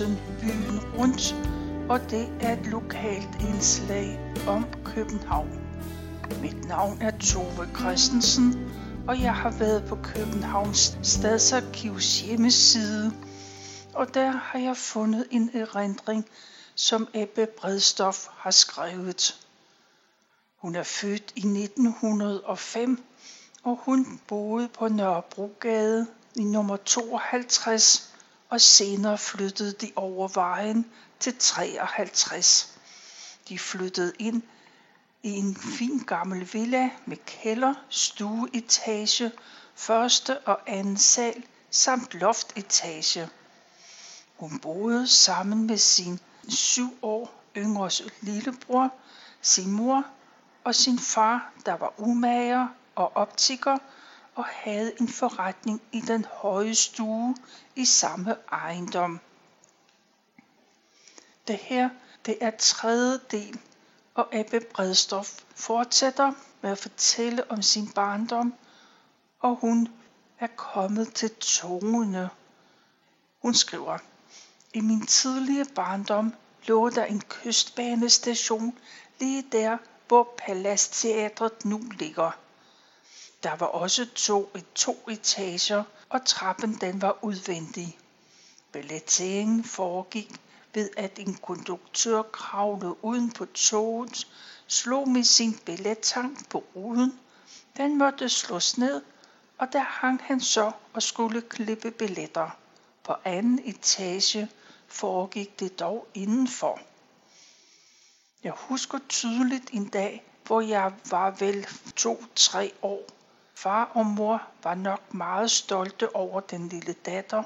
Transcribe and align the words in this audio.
af 0.00 0.08
Byen 0.40 0.80
Rundt, 0.98 1.34
og 1.88 2.10
det 2.10 2.28
er 2.40 2.52
et 2.52 2.66
lokalt 2.66 3.28
indslag 3.40 4.34
om 4.46 4.66
København. 4.84 5.60
Mit 6.40 6.64
navn 6.68 6.98
er 7.02 7.10
Tove 7.18 7.68
Christensen, 7.76 8.70
og 9.08 9.20
jeg 9.20 9.34
har 9.34 9.50
været 9.50 9.84
på 9.88 9.98
Københavns 10.02 10.98
Stadsarkivs 11.02 12.20
hjemmeside, 12.20 13.12
og 13.94 14.14
der 14.14 14.30
har 14.30 14.58
jeg 14.58 14.76
fundet 14.76 15.26
en 15.30 15.50
erindring, 15.54 16.26
som 16.74 17.08
Ebbe 17.14 17.46
Bredstof 17.46 18.26
har 18.30 18.50
skrevet. 18.50 19.46
Hun 20.56 20.74
er 20.74 20.82
født 20.82 21.32
i 21.36 21.46
1905, 21.46 23.04
og 23.62 23.78
hun 23.82 24.20
boede 24.28 24.68
på 24.68 24.88
Nørrebrogade 24.88 26.06
i 26.34 26.44
nummer 26.44 26.76
52, 26.76 28.15
og 28.48 28.60
senere 28.60 29.18
flyttede 29.18 29.72
de 29.72 29.92
over 29.96 30.28
vejen 30.28 30.86
til 31.20 31.36
53. 31.38 32.78
De 33.48 33.58
flyttede 33.58 34.12
ind 34.18 34.42
i 35.22 35.30
en 35.30 35.56
fin 35.56 35.98
gammel 35.98 36.48
villa 36.52 36.90
med 37.06 37.16
kælder, 37.26 37.74
stueetage, 37.88 39.32
første 39.74 40.38
og 40.38 40.60
anden 40.66 40.96
sal 40.96 41.44
samt 41.70 42.14
loftetage. 42.14 43.28
Hun 44.36 44.58
boede 44.58 45.08
sammen 45.08 45.66
med 45.66 45.78
sin 45.78 46.20
syv 46.48 46.98
år 47.02 47.42
yngre 47.56 47.90
lillebror, 48.20 48.94
sin 49.42 49.70
mor 49.70 50.04
og 50.64 50.74
sin 50.74 50.98
far, 50.98 51.52
der 51.66 51.74
var 51.74 51.92
umager 51.98 52.68
og 52.94 53.16
optiker 53.16 53.78
og 54.36 54.44
havde 54.44 54.92
en 55.00 55.08
forretning 55.08 55.82
i 55.92 56.00
den 56.00 56.24
høje 56.24 56.74
stue 56.74 57.36
i 57.76 57.84
samme 57.84 58.36
ejendom. 58.52 59.20
Det 61.48 61.56
her, 61.56 61.90
det 62.26 62.36
er 62.40 62.50
tredje 62.58 63.20
del, 63.30 63.60
og 64.14 64.28
Ebbe 64.32 64.60
Bredstof 64.60 65.40
fortsætter 65.54 66.32
med 66.62 66.70
at 66.70 66.78
fortælle 66.78 67.50
om 67.50 67.62
sin 67.62 67.92
barndom, 67.92 68.54
og 69.40 69.56
hun 69.56 69.88
er 70.38 70.48
kommet 70.56 71.14
til 71.14 71.34
togene. 71.34 72.30
Hun 73.42 73.54
skriver, 73.54 73.98
i 74.74 74.80
min 74.80 75.06
tidlige 75.06 75.66
barndom 75.74 76.34
lå 76.66 76.90
der 76.90 77.04
en 77.04 77.20
kystbanestation 77.20 78.78
lige 79.20 79.44
der, 79.52 79.78
hvor 80.08 80.34
Palastteatret 80.38 81.64
nu 81.64 81.78
ligger. 81.98 82.45
Der 83.46 83.56
var 83.56 83.66
også 83.66 84.06
to, 84.14 84.52
to 84.74 85.08
etager, 85.10 85.84
og 86.08 86.24
trappen 86.24 86.74
den 86.74 87.02
var 87.02 87.24
udvendig. 87.24 87.98
Billetteringen 88.72 89.64
foregik 89.64 90.40
ved 90.74 90.90
at 90.96 91.18
en 91.18 91.34
konduktør 91.34 92.22
kravlede 92.22 93.04
uden 93.04 93.30
på 93.30 93.44
toget, 93.44 94.26
slog 94.66 95.08
med 95.08 95.24
sin 95.24 95.58
billettang 95.66 96.48
på 96.50 96.64
ruden. 96.76 97.20
Den 97.76 97.98
måtte 97.98 98.28
slås 98.28 98.78
ned, 98.78 99.02
og 99.58 99.72
der 99.72 99.82
hang 99.82 100.20
han 100.22 100.40
så 100.40 100.72
og 100.92 101.02
skulle 101.02 101.42
klippe 101.42 101.90
billetter. 101.90 102.50
På 103.04 103.14
anden 103.24 103.60
etage 103.64 104.48
foregik 104.88 105.60
det 105.60 105.80
dog 105.80 106.06
indenfor. 106.14 106.80
Jeg 108.44 108.52
husker 108.56 108.98
tydeligt 109.08 109.70
en 109.72 109.88
dag, 109.88 110.24
hvor 110.44 110.60
jeg 110.60 110.92
var 111.10 111.30
vel 111.30 111.66
to-tre 111.96 112.72
år. 112.82 113.15
Far 113.56 113.84
og 113.84 114.06
mor 114.06 114.42
var 114.62 114.74
nok 114.74 115.14
meget 115.14 115.50
stolte 115.50 116.16
over 116.16 116.40
den 116.40 116.68
lille 116.68 116.92
datter. 116.92 117.42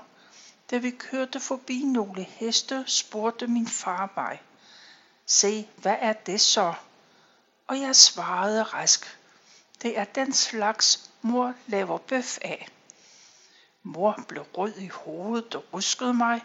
Da 0.71 0.76
vi 0.78 0.91
kørte 0.91 1.41
forbi 1.41 1.82
nogle 1.84 2.22
heste, 2.22 2.84
spurgte 2.87 3.47
min 3.47 3.69
far 3.69 4.12
mig. 4.16 4.43
Se, 5.26 5.69
hvad 5.76 5.97
er 6.00 6.12
det 6.12 6.41
så? 6.41 6.75
Og 7.66 7.81
jeg 7.81 7.97
svarede 7.97 8.62
rask. 8.62 9.19
Det 9.82 9.98
er 9.98 10.04
den 10.04 10.32
slags, 10.32 11.10
mor 11.22 11.54
laver 11.66 11.98
bøf 11.98 12.38
af. 12.42 12.69
Mor 13.82 14.25
blev 14.28 14.42
rød 14.42 14.77
i 14.77 14.88
hovedet 14.88 15.54
og 15.54 15.65
ruskede 15.72 16.15
mig, 16.15 16.44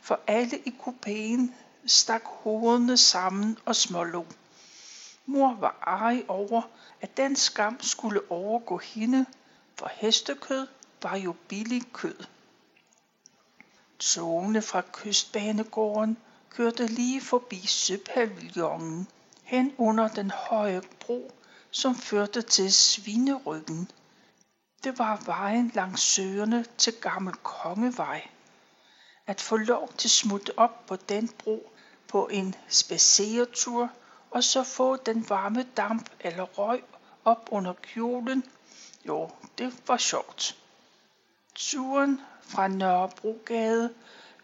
for 0.00 0.20
alle 0.26 0.58
i 0.58 0.74
kupéen 0.80 1.52
stak 1.86 2.22
hovederne 2.24 2.96
sammen 2.96 3.58
og 3.64 3.76
smålog. 3.76 4.26
Mor 5.26 5.54
var 5.54 5.76
arg 5.82 6.24
over, 6.28 6.62
at 7.00 7.16
den 7.16 7.36
skam 7.36 7.82
skulle 7.82 8.30
overgå 8.30 8.78
hende, 8.78 9.26
for 9.78 9.90
hestekød 9.92 10.66
var 11.02 11.16
jo 11.16 11.34
billig 11.48 11.82
kød. 11.92 12.24
Togene 13.98 14.62
fra 14.62 14.82
kystbanegården 14.92 16.16
kørte 16.50 16.86
lige 16.86 17.20
forbi 17.20 17.66
søpavillonen 17.66 19.08
hen 19.42 19.74
under 19.78 20.08
den 20.08 20.30
høje 20.30 20.82
bro, 21.00 21.32
som 21.70 21.94
førte 21.94 22.42
til 22.42 22.72
Svineryggen. 22.72 23.90
Det 24.84 24.98
var 24.98 25.22
vejen 25.26 25.72
langs 25.74 26.02
søerne 26.02 26.64
til 26.78 26.92
Gammel 26.92 27.34
Kongevej. 27.34 28.28
At 29.26 29.40
få 29.40 29.56
lov 29.56 29.92
til 29.98 30.08
at 30.08 30.10
smutte 30.10 30.58
op 30.58 30.86
på 30.86 30.96
den 30.96 31.28
bro 31.28 31.72
på 32.08 32.28
en 32.28 32.54
spaceretur 32.68 33.90
og 34.36 34.44
så 34.44 34.62
få 34.62 34.96
den 34.96 35.28
varme 35.28 35.62
damp 35.76 36.10
eller 36.20 36.42
røg 36.42 36.82
op 37.24 37.48
under 37.50 37.72
kjolen, 37.72 38.44
jo, 39.04 39.30
det 39.58 39.74
var 39.86 39.96
sjovt. 39.96 40.56
Turen 41.54 42.20
fra 42.40 42.68
Nørrebrogade 42.68 43.94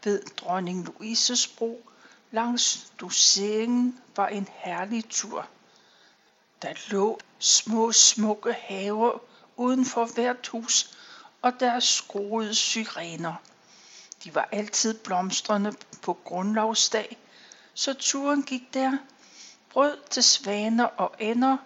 ved 0.05 0.23
Dronning 0.23 0.85
Louises 0.85 1.47
bro 1.47 1.91
langs 2.31 2.93
doseringen 3.01 4.01
var 4.17 4.29
en 4.29 4.49
herlig 4.53 5.05
tur. 5.11 5.47
Der 6.63 6.73
lå 6.91 7.19
små 7.39 7.93
smukke 7.93 8.53
haver 8.53 9.19
uden 9.57 9.87
for 9.87 10.05
hvert 10.05 10.49
hus, 10.49 10.97
og 11.43 11.61
der 11.61 11.81
skruede 11.81 12.55
syrener. 12.55 13.35
De 14.25 14.35
var 14.35 14.49
altid 14.53 14.95
blomstrende 14.95 15.75
på 16.03 16.19
grundlovsdag, 16.25 17.19
så 17.75 17.95
turen 17.95 18.43
gik 18.43 18.75
der. 18.75 18.99
Brød 19.73 19.99
til 20.11 20.23
svaner 20.23 20.85
og 20.85 21.15
ender, 21.19 21.57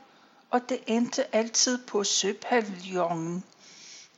og 0.50 0.68
det 0.68 0.80
endte 0.86 1.34
altid 1.34 1.86
på 1.86 2.04
søpavillonen. 2.04 3.44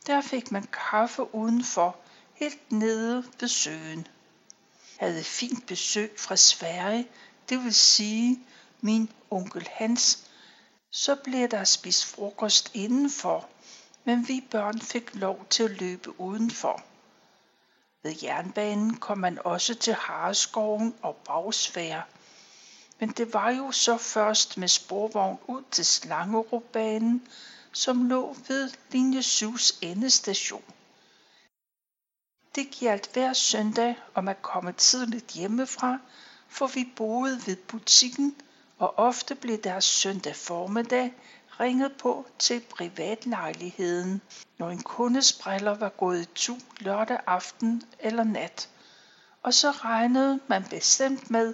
Der 0.07 0.21
fik 0.21 0.51
man 0.51 0.67
kaffe 0.89 1.35
udenfor, 1.35 1.95
helt 2.33 2.71
nede 2.71 3.23
ved 3.39 3.47
søen. 3.47 4.07
Havde 4.99 5.23
fint 5.23 5.67
besøg 5.67 6.11
fra 6.17 6.35
Sverige, 6.35 7.07
det 7.49 7.63
vil 7.63 7.73
sige 7.73 8.39
min 8.81 9.11
onkel 9.29 9.67
Hans, 9.71 10.29
så 10.91 11.15
blev 11.15 11.47
der 11.47 11.63
spist 11.63 12.05
frokost 12.05 12.71
indenfor, 12.73 13.49
men 14.03 14.27
vi 14.27 14.43
børn 14.51 14.81
fik 14.81 15.15
lov 15.15 15.45
til 15.49 15.63
at 15.63 15.81
løbe 15.81 16.19
udenfor. 16.19 16.81
Ved 18.03 18.15
jernbanen 18.23 18.97
kom 18.97 19.17
man 19.17 19.39
også 19.45 19.75
til 19.75 19.93
Hareskoven 19.93 20.95
og 21.01 21.15
Bagsvær. 21.15 22.01
Men 22.99 23.09
det 23.09 23.33
var 23.33 23.49
jo 23.49 23.71
så 23.71 23.97
først 23.97 24.57
med 24.57 24.67
sporvogn 24.67 25.39
ud 25.47 25.63
til 25.71 25.85
Slangerupbanen, 25.85 27.27
som 27.71 28.09
lå 28.09 28.35
ved 28.47 28.71
linje 28.91 29.19
7's 29.19 29.77
endestation. 29.81 30.63
Det 32.55 32.69
gjaldt 32.71 33.09
hver 33.13 33.33
søndag 33.33 33.95
om 34.13 34.27
at 34.27 34.41
komme 34.41 34.71
tidligt 34.71 35.31
hjemmefra, 35.31 35.97
for 36.47 36.67
vi 36.67 36.91
boede 36.95 37.41
ved 37.45 37.55
butikken, 37.55 38.35
og 38.79 38.99
ofte 38.99 39.35
blev 39.35 39.57
der 39.57 39.79
søndag 39.79 40.35
formiddag 40.35 41.13
ringet 41.59 41.97
på 41.97 42.25
til 42.39 42.59
privatlejligheden, 42.59 44.21
når 44.57 44.69
en 44.69 44.83
kundes 44.83 45.33
briller 45.33 45.75
var 45.75 45.89
gået 45.89 46.21
i 46.21 46.25
tu 46.35 46.57
lørdag 46.79 47.19
aften 47.27 47.83
eller 47.99 48.23
nat. 48.23 48.69
Og 49.43 49.53
så 49.53 49.71
regnede 49.71 50.39
man 50.47 50.65
bestemt 50.69 51.31
med, 51.31 51.53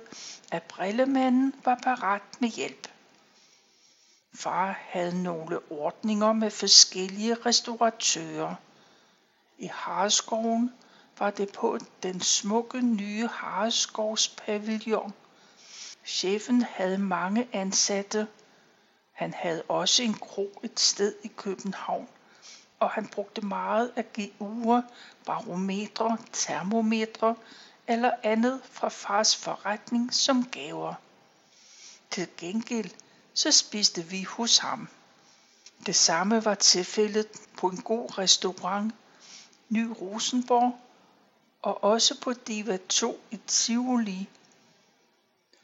at 0.51 0.63
brillemanden 0.63 1.55
var 1.65 1.79
parat 1.83 2.21
med 2.39 2.49
hjælp. 2.49 2.87
Far 4.35 4.79
havde 4.89 5.23
nogle 5.23 5.59
ordninger 5.71 6.33
med 6.33 6.51
forskellige 6.51 7.33
restauratører. 7.45 8.55
I 9.57 9.65
Hareskoven 9.73 10.73
var 11.19 11.31
det 11.31 11.51
på 11.51 11.79
den 12.03 12.21
smukke 12.21 12.81
nye 12.81 13.27
Hareskovs 13.27 14.27
pavillon. 14.27 15.13
Chefen 16.05 16.61
havde 16.61 16.97
mange 16.97 17.47
ansatte. 17.53 18.27
Han 19.11 19.33
havde 19.33 19.63
også 19.67 20.03
en 20.03 20.13
kro 20.13 20.59
et 20.63 20.79
sted 20.79 21.15
i 21.23 21.27
København, 21.27 22.07
og 22.79 22.89
han 22.89 23.07
brugte 23.07 23.41
meget 23.41 23.91
at 23.95 24.13
give 24.13 24.31
uger, 24.39 24.81
barometre, 25.25 26.17
termometre 26.33 27.35
eller 27.87 28.11
andet 28.23 28.61
fra 28.71 28.89
fars 28.89 29.35
forretning 29.35 30.13
som 30.13 30.45
gaver. 30.45 30.93
Til 32.11 32.27
gengæld 32.37 32.91
så 33.33 33.51
spiste 33.51 34.03
vi 34.03 34.23
hos 34.23 34.57
ham. 34.57 34.87
Det 35.85 35.95
samme 35.95 36.45
var 36.45 36.55
tilfældet 36.55 37.27
på 37.57 37.67
en 37.67 37.81
god 37.81 38.17
restaurant, 38.17 38.93
Ny 39.69 39.87
Rosenborg, 40.01 40.79
og 41.61 41.83
også 41.83 42.21
på 42.21 42.33
Diva 42.33 42.77
2 42.89 43.21
i 43.31 43.39
Tivoli. 43.47 44.29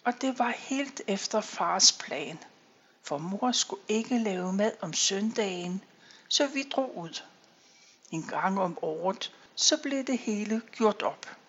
Og 0.03 0.21
det 0.21 0.39
var 0.39 0.49
helt 0.49 1.01
efter 1.07 1.41
fars 1.41 1.91
plan, 1.91 2.39
for 3.03 3.17
mor 3.17 3.51
skulle 3.51 3.83
ikke 3.87 4.17
lave 4.17 4.53
mad 4.53 4.71
om 4.81 4.93
søndagen, 4.93 5.83
så 6.27 6.47
vi 6.47 6.63
drog 6.63 6.97
ud. 6.97 7.21
En 8.11 8.23
gang 8.23 8.59
om 8.59 8.77
året, 8.81 9.31
så 9.55 9.77
blev 9.77 10.03
det 10.03 10.17
hele 10.17 10.61
gjort 10.71 11.01
op. 11.01 11.40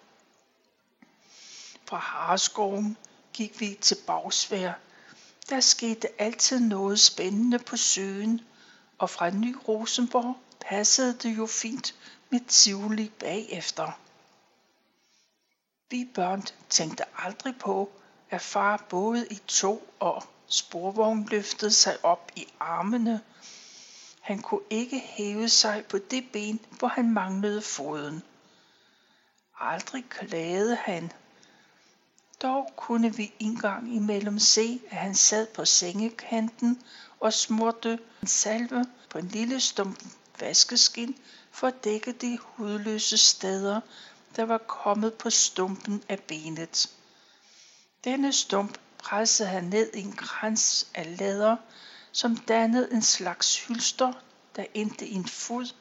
Fra 1.92 1.98
Harskoven 1.98 2.96
gik 3.32 3.60
vi 3.60 3.78
til 3.80 3.96
Bagsvær. 4.06 4.72
Der 5.48 5.60
skete 5.60 6.20
altid 6.20 6.60
noget 6.60 7.00
spændende 7.00 7.58
på 7.58 7.76
søen, 7.76 8.40
og 8.98 9.10
fra 9.10 9.30
Ny 9.30 9.56
Rosenborg 9.68 10.36
passede 10.60 11.14
det 11.14 11.36
jo 11.36 11.46
fint 11.46 11.94
med 12.30 12.40
Tivoli 12.48 13.08
bagefter. 13.18 13.98
Vi 15.90 16.08
børn 16.14 16.42
tænkte 16.68 17.04
aldrig 17.18 17.58
på, 17.58 17.92
at 18.30 18.42
far 18.42 18.86
både 18.88 19.26
i 19.30 19.40
tog 19.46 19.82
og 20.00 20.24
sporvogn 20.46 21.28
løftede 21.30 21.72
sig 21.72 22.04
op 22.04 22.30
i 22.36 22.46
armene. 22.60 23.20
Han 24.20 24.42
kunne 24.42 24.64
ikke 24.70 24.98
hæve 24.98 25.48
sig 25.48 25.84
på 25.88 25.98
det 25.98 26.24
ben, 26.32 26.60
hvor 26.78 26.88
han 26.88 27.12
manglede 27.12 27.62
foden. 27.62 28.22
Aldrig 29.60 30.04
klagede 30.08 30.76
han. 30.76 31.12
Dog 32.42 32.72
kunne 32.76 33.16
vi 33.16 33.32
engang 33.38 33.94
imellem 33.94 34.38
se, 34.38 34.80
at 34.90 34.96
han 34.96 35.14
sad 35.14 35.46
på 35.46 35.64
sengekanten 35.64 36.82
og 37.20 37.32
smurte 37.32 37.98
en 38.22 38.28
salve 38.28 38.84
på 39.10 39.18
en 39.18 39.28
lille 39.28 39.60
stump 39.60 40.02
vaskeskin 40.40 41.18
for 41.50 41.66
at 41.66 41.84
dække 41.84 42.12
de 42.12 42.38
hudløse 42.42 43.16
steder, 43.16 43.80
der 44.36 44.44
var 44.44 44.58
kommet 44.58 45.14
på 45.14 45.30
stumpen 45.30 46.02
af 46.08 46.20
benet. 46.20 46.90
Denne 48.04 48.32
stump 48.32 48.78
pressede 48.98 49.48
han 49.48 49.64
ned 49.64 49.90
i 49.94 50.00
en 50.00 50.12
krans 50.12 50.86
af 50.94 51.18
læder, 51.18 51.56
som 52.12 52.36
dannede 52.36 52.92
en 52.92 53.02
slags 53.02 53.66
hylster, 53.66 54.12
der 54.56 54.64
endte 54.74 55.06
i 55.06 55.14
en 55.14 55.26
fod, 55.26 55.74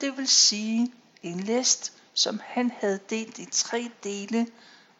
det 0.00 0.16
vil 0.16 0.28
sige 0.28 0.92
en 1.22 1.40
læst, 1.40 1.92
som 2.14 2.40
han 2.44 2.70
havde 2.80 3.00
delt 3.10 3.38
i 3.38 3.46
tre 3.50 3.90
dele 4.04 4.46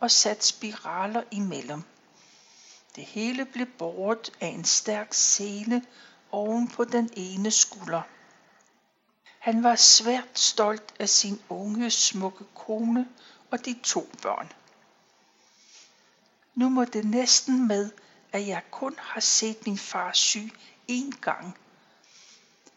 og 0.03 0.11
sat 0.11 0.45
spiraler 0.45 1.23
imellem. 1.31 1.83
Det 2.97 3.05
hele 3.05 3.45
blev 3.45 3.67
båret 3.67 4.33
af 4.41 4.47
en 4.47 4.65
stærk 4.65 5.15
sele 5.15 5.83
oven 6.31 6.69
på 6.69 6.85
den 6.85 7.11
ene 7.17 7.51
skulder. 7.51 8.03
Han 9.39 9.63
var 9.63 9.77
svært 9.77 10.39
stolt 10.39 10.95
af 10.99 11.09
sin 11.09 11.43
unge, 11.49 11.91
smukke 11.91 12.45
kone 12.55 13.09
og 13.51 13.65
de 13.65 13.81
to 13.83 14.11
børn. 14.23 14.53
Nu 16.55 16.69
må 16.69 16.85
det 16.85 17.05
næsten 17.05 17.69
med, 17.69 17.91
at 18.33 18.47
jeg 18.47 18.63
kun 18.71 18.95
har 18.99 19.21
set 19.21 19.67
min 19.67 19.79
far 19.79 20.13
syg 20.13 20.51
én 20.91 21.21
gang. 21.21 21.59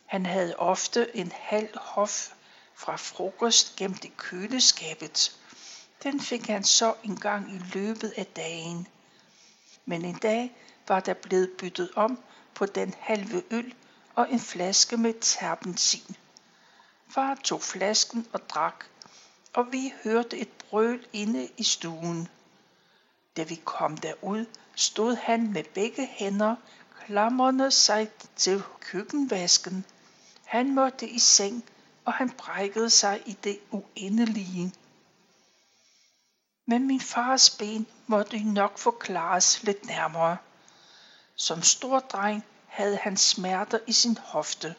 Han 0.05 0.25
havde 0.25 0.55
ofte 0.55 1.17
en 1.17 1.31
halv 1.35 1.77
hof 1.77 2.33
fra 2.75 2.95
frokost 2.95 3.75
gemt 3.75 4.05
i 4.05 4.13
køleskabet. 4.17 5.39
Den 6.03 6.19
fik 6.19 6.47
han 6.47 6.63
så 6.63 6.93
en 7.03 7.19
gang 7.19 7.55
i 7.55 7.57
løbet 7.73 8.13
af 8.17 8.25
dagen. 8.25 8.87
Men 9.85 10.05
en 10.05 10.15
dag 10.15 10.55
var 10.87 10.99
der 10.99 11.13
blevet 11.13 11.49
byttet 11.59 11.91
om 11.95 12.19
på 12.53 12.65
den 12.65 12.93
halve 12.99 13.43
øl 13.51 13.73
og 14.15 14.31
en 14.31 14.39
flaske 14.39 14.97
med 14.97 15.13
terpentin. 15.21 16.15
Far 17.07 17.35
tog 17.35 17.61
flasken 17.61 18.27
og 18.33 18.49
drak, 18.49 18.85
og 19.53 19.71
vi 19.71 19.93
hørte 20.03 20.37
et 20.37 20.49
brøl 20.49 21.07
inde 21.13 21.49
i 21.57 21.63
stuen. 21.63 22.27
Da 23.37 23.43
vi 23.43 23.55
kom 23.55 23.97
derud, 23.97 24.45
stod 24.75 25.15
han 25.15 25.53
med 25.53 25.63
begge 25.63 26.05
hænder 26.05 26.55
klamrende 27.05 27.71
sig 27.71 28.09
til 28.35 28.63
køkkenvasken. 28.79 29.85
Han 30.45 30.75
måtte 30.75 31.07
i 31.09 31.19
seng, 31.19 31.63
og 32.05 32.13
han 32.13 32.29
brækkede 32.29 32.89
sig 32.89 33.21
i 33.25 33.37
det 33.43 33.59
uendelige. 33.71 34.73
Men 36.67 36.87
min 36.87 37.01
fars 37.01 37.49
ben 37.49 37.87
måtte 38.07 38.43
nok 38.43 38.77
forklares 38.77 39.63
lidt 39.63 39.85
nærmere. 39.85 40.37
Som 41.35 41.61
stor 41.61 41.99
dreng 41.99 42.45
havde 42.67 42.97
han 42.97 43.17
smerter 43.17 43.79
i 43.87 43.91
sin 43.91 44.17
hofte. 44.23 44.75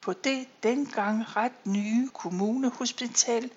På 0.00 0.12
det 0.12 0.48
dengang 0.62 1.36
ret 1.36 1.66
nye 1.66 2.08
kommunehospital 2.08 3.50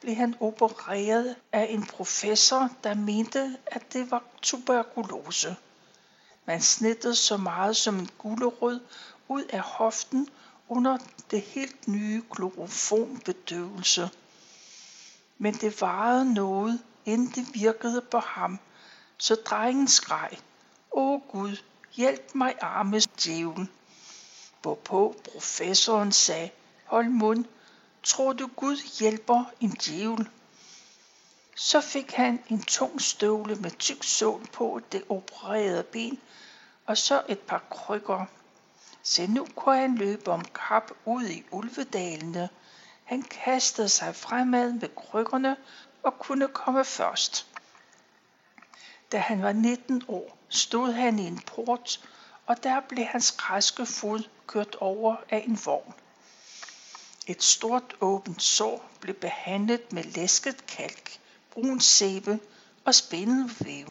blev 0.00 0.14
han 0.14 0.34
opereret 0.40 1.36
af 1.52 1.66
en 1.70 1.86
professor, 1.86 2.70
der 2.84 2.94
mente, 2.94 3.56
at 3.66 3.92
det 3.92 4.10
var 4.10 4.22
tuberkulose. 4.42 5.56
Man 6.46 6.60
snittede 6.60 7.14
så 7.14 7.36
meget 7.36 7.76
som 7.76 7.98
en 7.98 8.10
gulerod 8.18 8.80
ud 9.28 9.42
af 9.42 9.60
hoften 9.60 10.28
under 10.68 10.98
det 11.30 11.40
helt 11.40 11.88
nye 11.88 12.22
kloroformbedøvelse. 12.30 14.10
Men 15.38 15.54
det 15.54 15.80
varede 15.80 16.34
noget, 16.34 16.80
inden 17.04 17.30
det 17.34 17.54
virkede 17.54 18.00
på 18.00 18.18
ham, 18.18 18.58
så 19.18 19.34
drengen 19.34 19.88
skreg, 19.88 20.38
Åh 20.92 21.20
Gud, 21.28 21.56
hjælp 21.92 22.34
mig 22.34 22.54
arme 22.60 23.00
djævel. 23.00 23.68
Hvorpå 24.62 25.16
professoren 25.32 26.12
sagde, 26.12 26.50
hold 26.84 27.08
mund, 27.08 27.44
tror 28.02 28.32
du 28.32 28.50
Gud 28.56 28.76
hjælper 28.98 29.44
en 29.60 29.70
djævel? 29.70 30.28
Så 31.56 31.80
fik 31.80 32.12
han 32.12 32.44
en 32.48 32.62
tung 32.62 33.00
støvle 33.00 33.54
med 33.54 33.70
tyk 33.70 34.02
sål 34.02 34.46
på 34.52 34.80
det 34.92 35.04
opererede 35.08 35.82
ben, 35.82 36.18
og 36.86 36.98
så 36.98 37.22
et 37.28 37.38
par 37.38 37.62
krykker. 37.70 38.24
Se 39.02 39.26
nu 39.26 39.46
kunne 39.56 39.78
han 39.78 39.94
løbe 39.94 40.30
om 40.30 40.44
kap 40.44 40.90
ud 41.04 41.24
i 41.24 41.44
ulvedalene. 41.50 42.48
Han 43.04 43.22
kastede 43.22 43.88
sig 43.88 44.16
fremad 44.16 44.72
med 44.72 44.88
krykkerne 44.96 45.56
og 46.04 46.18
kunne 46.18 46.48
komme 46.48 46.84
først. 46.84 47.46
Da 49.12 49.18
han 49.18 49.42
var 49.42 49.52
19 49.52 50.02
år, 50.08 50.38
stod 50.48 50.92
han 50.92 51.18
i 51.18 51.26
en 51.26 51.38
port, 51.38 52.00
og 52.46 52.62
der 52.62 52.80
blev 52.80 53.04
hans 53.04 53.32
græske 53.32 53.86
fod 53.86 54.28
kørt 54.46 54.74
over 54.74 55.16
af 55.30 55.44
en 55.48 55.58
vogn. 55.64 55.94
Et 57.26 57.42
stort 57.42 57.96
åbent 58.00 58.42
sår 58.42 58.90
blev 59.00 59.14
behandlet 59.14 59.92
med 59.92 60.04
læsket 60.04 60.66
kalk, 60.66 61.20
brun 61.50 61.80
sæbe 61.80 62.38
og 62.84 62.94
spindelvæv. 62.94 63.86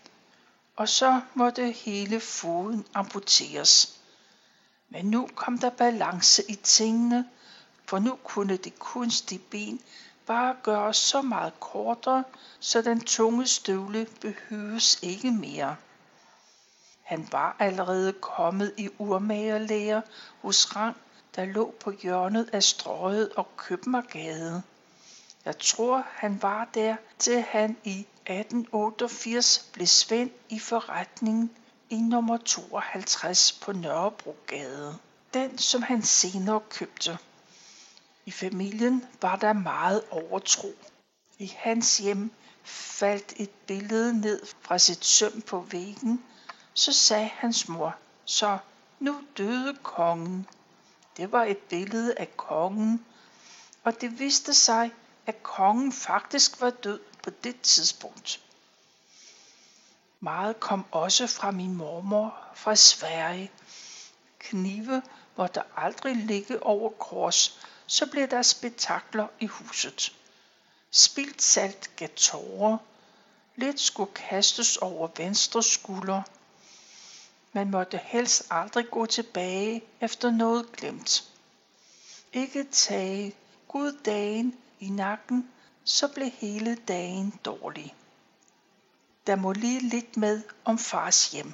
Og 0.76 0.90
så 0.90 1.22
måtte 1.34 1.72
hele 1.72 2.20
foden 2.20 2.86
amputeres. 2.94 4.00
Men 4.90 5.06
nu 5.06 5.30
kom 5.36 5.58
der 5.58 5.70
balance 5.70 6.44
i 6.50 6.56
tingene, 6.56 7.30
for 7.86 8.00
nu 8.00 8.16
kunne 8.24 8.58
det 8.58 8.80
kunstige 8.80 9.40
ben 9.40 9.82
bare 10.27 10.56
gøres 10.63 10.98
så 10.98 11.22
meget 11.22 11.60
kortere, 11.60 12.24
så 12.60 12.82
den 12.82 13.01
tunge 13.01 13.48
støvle 13.48 14.08
behøves 14.22 15.00
ikke 15.01 15.32
mere. 15.32 15.75
Han 17.03 17.27
var 17.32 17.56
allerede 17.60 18.13
kommet 18.13 18.74
i 18.77 18.89
urmagerlæger 18.98 20.01
hos 20.42 20.75
Rang, 20.75 20.98
der 21.36 21.46
lå 21.46 21.74
på 21.80 21.92
hjørnet 21.92 22.50
af 22.53 22.63
Strøget 22.63 23.30
og 23.36 23.58
Købmagergade. 23.58 24.63
Jeg 25.46 25.60
tror, 25.60 26.06
han 26.10 26.42
var 26.42 26.70
der, 26.74 26.96
til 27.20 27.42
han 27.42 27.77
i 27.84 28.00
1888 28.00 29.70
blev 29.74 29.88
svend 29.88 30.32
i 30.50 30.60
forretningen 30.60 31.51
i 31.89 31.96
nummer 31.96 32.38
52 32.38 33.51
på 33.51 33.72
Nørrebrogade. 33.72 34.98
Den, 35.34 35.58
som 35.58 35.82
han 35.82 36.01
senere 36.01 36.62
købte. 36.70 37.18
I 38.25 38.32
familien 38.32 39.06
var 39.22 39.36
der 39.36 39.53
meget 39.53 40.03
overtro. 40.12 40.74
I 41.39 41.53
hans 41.58 41.98
hjem 41.98 42.32
faldt 42.63 43.34
et 43.38 43.50
billede 43.50 44.22
ned 44.22 44.42
fra 44.62 44.77
sit 44.77 45.06
søm 45.06 45.42
på 45.42 45.60
væggen, 45.60 46.24
så 46.74 46.94
sagde 46.94 47.27
hans 47.27 47.68
mor, 47.68 47.96
så 48.25 48.58
nu 49.00 49.22
døde 49.38 49.77
kongen. 49.84 50.48
Det 51.18 51.32
var 51.32 51.44
et 51.44 51.58
billede 51.58 52.15
af 52.18 52.38
kongen, 52.38 53.06
og 53.84 54.01
det 54.01 54.20
viste 54.20 54.53
sig, 54.53 54.92
at 55.25 55.44
kongen 55.44 55.92
faktisk 55.94 56.62
var 56.62 56.70
død 56.70 57.00
på 57.24 57.30
det 57.30 57.62
tidspunkt. 57.62 58.39
Meget 60.20 60.60
kom 60.60 60.86
også 60.92 61.27
fra 61.27 61.51
min 61.51 61.75
mormor 61.75 62.38
fra 62.56 62.75
Sverige. 62.75 63.51
Knive 64.39 65.01
måtte 65.38 65.62
aldrig 65.75 66.15
ligge 66.15 66.63
over 66.63 66.89
kors, 66.89 67.60
så 67.88 68.06
blev 68.06 68.28
der 68.28 68.42
spektakler 68.42 69.28
i 69.40 69.46
huset. 69.46 70.16
Spildt 70.92 71.42
salt 71.42 71.96
gav 71.96 72.10
tårer. 72.16 72.78
Lidt 73.56 73.80
skulle 73.80 74.13
kastes 74.13 74.78
over 74.78 75.10
venstre 75.18 75.63
skulder. 75.63 76.22
Man 77.54 77.72
måtte 77.72 78.00
helst 78.04 78.48
aldrig 78.50 78.90
gå 78.90 79.06
tilbage 79.06 79.84
efter 80.02 80.32
noget 80.32 80.72
glemt. 80.72 81.24
Ikke 82.34 82.63
tage 82.72 83.36
Gud 83.68 83.98
dagen 84.06 84.56
i 84.80 84.90
nakken, 84.90 85.50
så 85.84 86.08
blev 86.08 86.30
hele 86.30 86.75
dagen 86.75 87.40
dårlig. 87.46 87.96
Der 89.28 89.36
må 89.36 89.52
lige 89.52 89.80
lidt 89.80 90.18
med 90.18 90.42
om 90.66 90.80
fars 90.80 91.32
hjem. 91.32 91.54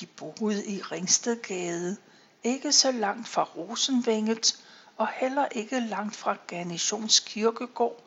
De 0.00 0.06
boede 0.06 0.66
i 0.66 0.82
Ringstedgade, 0.82 1.96
ikke 2.44 2.72
så 2.72 2.92
langt 2.92 3.28
fra 3.28 3.42
Rosenvænget 3.42 4.61
og 5.02 5.08
heller 5.08 5.48
ikke 5.50 5.80
langt 5.80 6.16
fra 6.16 6.36
Garnisons 6.46 7.20
Kirkegård, 7.20 8.02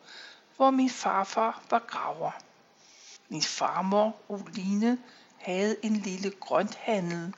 hvor 0.55 0.71
min 0.71 0.89
farfar 0.89 1.63
var 1.69 1.79
graver. 1.79 2.31
Min 3.29 3.41
farmor 3.41 4.15
Oline 4.29 4.99
havde 5.37 5.75
en 5.83 5.95
lille 5.95 6.31
grønthandel. 6.31 7.35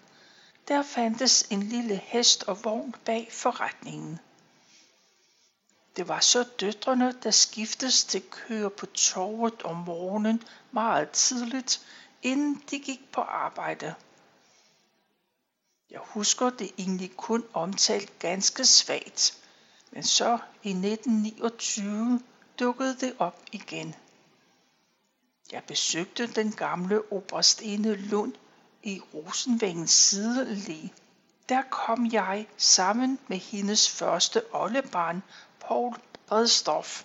Der 0.68 0.84
fandtes 0.84 1.48
en 1.50 1.64
lille 1.64 1.96
hest 1.96 2.44
og 2.44 2.64
vogn 2.64 2.96
bag 3.06 3.30
forretningen. 3.32 4.20
Det 5.96 6.08
var 6.08 6.20
så 6.20 6.44
døtrene, 6.60 7.14
der 7.24 7.32
skiftes 7.32 8.06
til 8.06 8.24
køre 8.32 8.70
på 8.70 8.86
torvet 8.86 9.62
om 9.64 9.76
morgenen 9.76 10.44
meget 10.72 11.10
tidligt, 11.10 11.82
inden 12.22 12.64
de 12.72 12.80
gik 12.80 13.12
på 13.12 13.22
arbejde. 13.22 13.96
Jeg 15.90 16.00
husker 16.04 16.50
det 16.50 16.72
egentlig 16.78 17.16
kun 17.16 17.46
omtalt 17.54 18.20
ganske 18.20 18.66
svagt, 18.66 19.47
men 19.98 20.04
så 20.04 20.38
i 20.64 20.70
1929 20.70 22.22
dukkede 22.60 22.98
det 23.00 23.16
op 23.20 23.42
igen. 23.52 23.96
Jeg 25.52 25.64
besøgte 25.68 26.28
den 26.28 26.52
gamle 26.52 27.12
oberstene 27.12 27.96
Lund 27.96 28.34
i 28.84 29.02
Rosenvængens 29.14 29.92
sidelæ. 29.92 30.88
Der 31.50 31.62
kom 31.70 32.10
jeg 32.12 32.48
sammen 32.58 33.20
med 33.28 33.38
hendes 33.38 33.90
første 33.90 34.42
oldebarn, 34.54 35.24
Paul 35.60 35.96
Bredstof. 36.28 37.04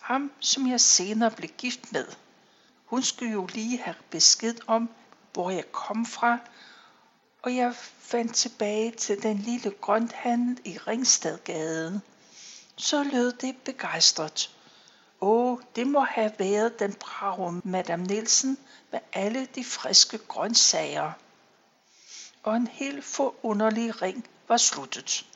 Ham, 0.00 0.32
som 0.40 0.70
jeg 0.70 0.80
senere 0.80 1.30
blev 1.30 1.50
gift 1.58 1.92
med. 1.92 2.06
Hun 2.84 3.02
skulle 3.02 3.32
jo 3.32 3.46
lige 3.46 3.78
have 3.78 3.96
besked 4.10 4.56
om, 4.66 4.90
hvor 5.32 5.50
jeg 5.50 5.72
kom 5.72 6.06
fra, 6.06 6.38
og 7.42 7.56
jeg 7.56 7.74
fandt 7.98 8.34
tilbage 8.34 8.90
til 8.90 9.22
den 9.22 9.38
lille 9.38 9.70
grønthandel 9.70 10.60
i 10.64 10.78
Ringstadgade. 10.78 12.00
Så 12.76 13.02
lød 13.02 13.32
det 13.32 13.56
begejstret. 13.64 14.50
Åh, 15.20 15.58
det 15.76 15.86
må 15.86 16.00
have 16.00 16.32
været 16.38 16.78
den 16.78 16.94
brave 16.94 17.60
Madame 17.64 18.04
Nielsen 18.04 18.58
med 18.92 19.00
alle 19.12 19.46
de 19.54 19.64
friske 19.64 20.18
grøntsager. 20.18 21.12
Og 22.42 22.56
en 22.56 22.66
helt 22.66 23.04
forunderlig 23.04 24.02
ring 24.02 24.28
var 24.48 24.56
sluttet. 24.56 25.26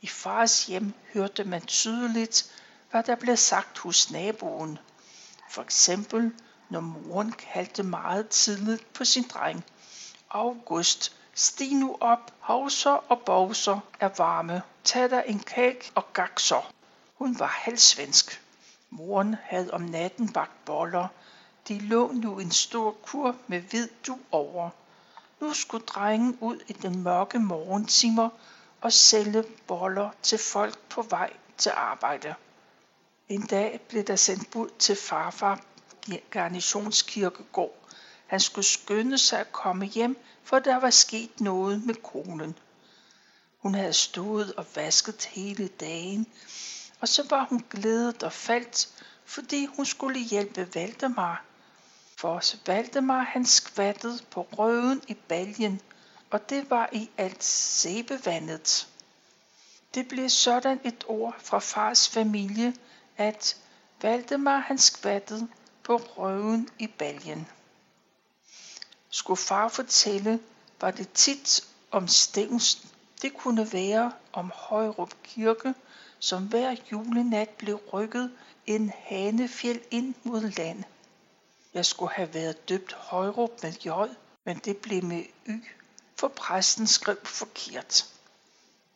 I 0.00 0.06
fars 0.06 0.66
hjem 0.66 0.92
hørte 1.14 1.44
man 1.44 1.66
tydeligt, 1.66 2.52
hvad 2.90 3.02
der 3.02 3.14
blev 3.14 3.36
sagt 3.36 3.78
hos 3.78 4.10
naboen. 4.10 4.78
For 5.50 5.62
eksempel, 5.62 6.32
når 6.68 6.80
moren 6.80 7.32
kaldte 7.32 7.82
meget 7.82 8.28
tidligt 8.28 8.92
på 8.92 9.04
sin 9.04 9.28
dreng. 9.28 9.64
August, 10.30 11.16
stig 11.34 11.74
nu 11.74 11.96
op, 12.00 12.32
hovser 12.38 12.90
og 12.90 13.20
bovser 13.20 13.80
er 14.00 14.08
varme. 14.16 14.62
Tag 14.84 15.10
dig 15.10 15.24
en 15.26 15.38
kage 15.38 15.92
og 15.94 16.12
gakser. 16.12 16.72
Hun 17.14 17.38
var 17.38 17.46
halvsvensk. 17.46 18.42
Moren 18.90 19.36
havde 19.42 19.70
om 19.70 19.80
natten 19.80 20.32
bagt 20.32 20.64
boller. 20.64 21.08
De 21.68 21.78
lå 21.78 22.12
nu 22.12 22.38
en 22.38 22.50
stor 22.50 22.90
kur 22.92 23.36
med 23.46 23.60
hvid 23.60 23.88
du 24.06 24.18
over. 24.30 24.70
Nu 25.40 25.52
skulle 25.54 25.86
drengen 25.86 26.38
ud 26.40 26.60
i 26.68 26.72
den 26.72 27.02
mørke 27.02 27.38
morgentimer 27.38 28.28
og 28.80 28.92
sælge 28.92 29.44
boller 29.66 30.10
til 30.22 30.38
folk 30.38 30.78
på 30.78 31.02
vej 31.02 31.32
til 31.58 31.72
arbejde. 31.76 32.34
En 33.28 33.42
dag 33.46 33.80
blev 33.88 34.04
der 34.04 34.16
sendt 34.16 34.50
bud 34.50 34.68
til 34.78 34.96
farfar 34.96 35.60
Garnisonskirkegård. 36.30 37.74
Han 38.26 38.40
skulle 38.40 38.66
skynde 38.66 39.18
sig 39.18 39.40
at 39.40 39.52
komme 39.52 39.86
hjem, 39.86 40.18
for 40.50 40.58
der 40.58 40.76
var 40.76 40.90
sket 40.90 41.40
noget 41.40 41.86
med 41.86 41.94
konen. 41.94 42.58
Hun 43.58 43.74
havde 43.74 43.92
stået 43.92 44.52
og 44.52 44.66
vasket 44.74 45.24
hele 45.24 45.68
dagen, 45.68 46.26
og 47.00 47.08
så 47.08 47.26
var 47.30 47.46
hun 47.50 47.64
glædet 47.70 48.22
og 48.22 48.32
faldt, 48.32 48.88
fordi 49.24 49.66
hun 49.66 49.86
skulle 49.86 50.20
hjælpe 50.20 50.74
Valdemar. 50.74 51.44
For 52.16 52.42
Valdemar 52.66 53.22
han 53.22 53.46
skvattede 53.46 54.18
på 54.30 54.48
røven 54.52 55.02
i 55.08 55.14
baljen, 55.14 55.80
og 56.30 56.50
det 56.50 56.70
var 56.70 56.88
i 56.92 57.10
alt 57.16 57.44
sæbevandet. 57.44 58.88
Det 59.94 60.08
blev 60.08 60.28
sådan 60.28 60.80
et 60.84 61.04
ord 61.08 61.34
fra 61.38 61.58
fars 61.58 62.08
familie, 62.08 62.74
at 63.16 63.56
Valdemar 64.02 64.58
han 64.58 64.78
skvattede 64.78 65.48
på 65.82 65.96
røven 65.96 66.68
i 66.78 66.86
baljen. 66.86 67.48
Skulle 69.10 69.38
far 69.38 69.68
fortælle, 69.68 70.40
var 70.80 70.90
det 70.90 71.12
tit 71.12 71.68
om 71.90 72.08
Stevens. 72.08 72.86
Det 73.22 73.34
kunne 73.34 73.72
være 73.72 74.12
om 74.32 74.52
Højrup 74.54 75.14
Kirke, 75.22 75.74
som 76.18 76.46
hver 76.46 76.76
julenat 76.92 77.48
blev 77.48 77.76
rykket 77.92 78.32
en 78.66 78.92
hanefjeld 78.96 79.80
ind 79.90 80.14
mod 80.24 80.40
land. 80.40 80.84
Jeg 81.74 81.86
skulle 81.86 82.12
have 82.12 82.34
været 82.34 82.68
døbt 82.68 82.92
Højrup 82.92 83.62
med 83.62 83.72
J, 83.72 83.88
men 84.44 84.58
det 84.58 84.76
blev 84.76 85.04
med 85.04 85.24
Y, 85.48 85.64
for 86.16 86.28
præsten 86.28 86.86
skrev 86.86 87.18
forkert. 87.24 88.06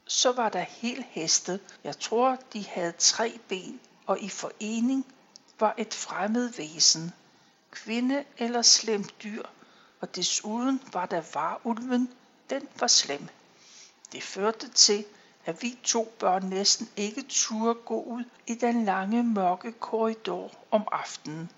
Så 0.06 0.32
var 0.32 0.48
der 0.48 0.60
helt 0.60 1.06
heste. 1.10 1.60
Jeg 1.84 1.98
tror, 1.98 2.38
de 2.52 2.66
havde 2.66 2.92
tre 2.98 3.38
ben, 3.48 3.80
og 4.06 4.20
i 4.20 4.28
forening 4.28 5.06
var 5.60 5.74
et 5.78 5.94
fremmed 5.94 6.52
væsen. 6.52 7.12
Kvinde 7.70 8.24
eller 8.38 8.62
slemt 8.62 9.22
dyr, 9.22 9.42
og 10.04 10.16
desuden 10.16 10.80
var 10.92 11.06
der 11.06 11.22
varulven, 11.34 12.12
den 12.50 12.68
var 12.80 12.86
slem. 12.86 13.28
Det 14.12 14.22
førte 14.22 14.68
til, 14.68 15.04
at 15.44 15.62
vi 15.62 15.78
to 15.82 16.14
børn 16.18 16.42
næsten 16.48 16.88
ikke 16.96 17.24
turde 17.28 17.74
gå 17.74 18.02
ud 18.02 18.24
i 18.46 18.54
den 18.54 18.84
lange 18.84 19.22
mørke 19.22 19.72
korridor 19.72 20.50
om 20.70 20.88
aftenen. 20.92 21.50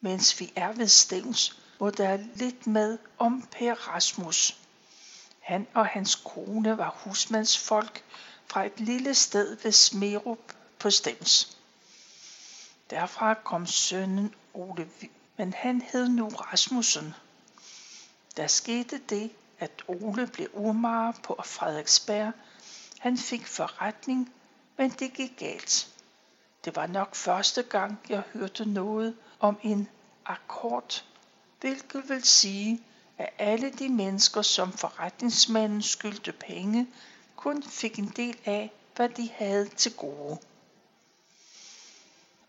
Mens 0.00 0.40
vi 0.40 0.52
er 0.56 0.72
ved 0.72 0.88
Stens, 0.88 1.60
må 1.80 1.90
der 1.90 2.16
lidt 2.34 2.66
med 2.66 2.98
om 3.18 3.48
Per 3.52 3.74
Rasmus. 3.74 4.56
Han 5.40 5.66
og 5.74 5.86
hans 5.86 6.14
kone 6.14 6.78
var 6.78 6.96
husmandsfolk 7.04 8.04
fra 8.46 8.66
et 8.66 8.80
lille 8.80 9.14
sted 9.14 9.56
ved 9.62 9.72
Smerup 9.72 10.52
på 10.78 10.90
Stens. 10.90 11.58
Derfra 12.90 13.34
kom 13.34 13.66
sønnen 13.66 14.34
Ole, 14.54 14.88
men 15.38 15.52
han 15.52 15.80
hed 15.80 16.08
nu 16.08 16.28
Rasmussen. 16.28 17.14
Der 18.36 18.46
skete 18.46 18.98
det, 18.98 19.30
at 19.58 19.84
Ole 19.88 20.26
blev 20.26 20.48
urmager 20.52 21.12
på 21.22 21.40
Frederiksberg. 21.44 22.32
Han 22.98 23.18
fik 23.18 23.46
forretning, 23.46 24.32
men 24.76 24.90
det 24.90 25.12
gik 25.12 25.36
galt. 25.36 25.88
Det 26.64 26.76
var 26.76 26.86
nok 26.86 27.14
første 27.14 27.62
gang, 27.62 27.98
jeg 28.08 28.22
hørte 28.32 28.64
noget 28.64 29.16
om 29.40 29.58
en 29.62 29.88
akkord, 30.26 31.04
hvilket 31.60 32.08
vil 32.08 32.24
sige, 32.24 32.82
at 33.18 33.28
alle 33.38 33.70
de 33.70 33.88
mennesker, 33.88 34.42
som 34.42 34.72
forretningsmanden 34.72 35.82
skyldte 35.82 36.32
penge, 36.32 36.86
kun 37.36 37.62
fik 37.62 37.98
en 37.98 38.12
del 38.16 38.36
af, 38.44 38.72
hvad 38.96 39.08
de 39.08 39.30
havde 39.34 39.68
til 39.68 39.94
gode. 39.94 40.38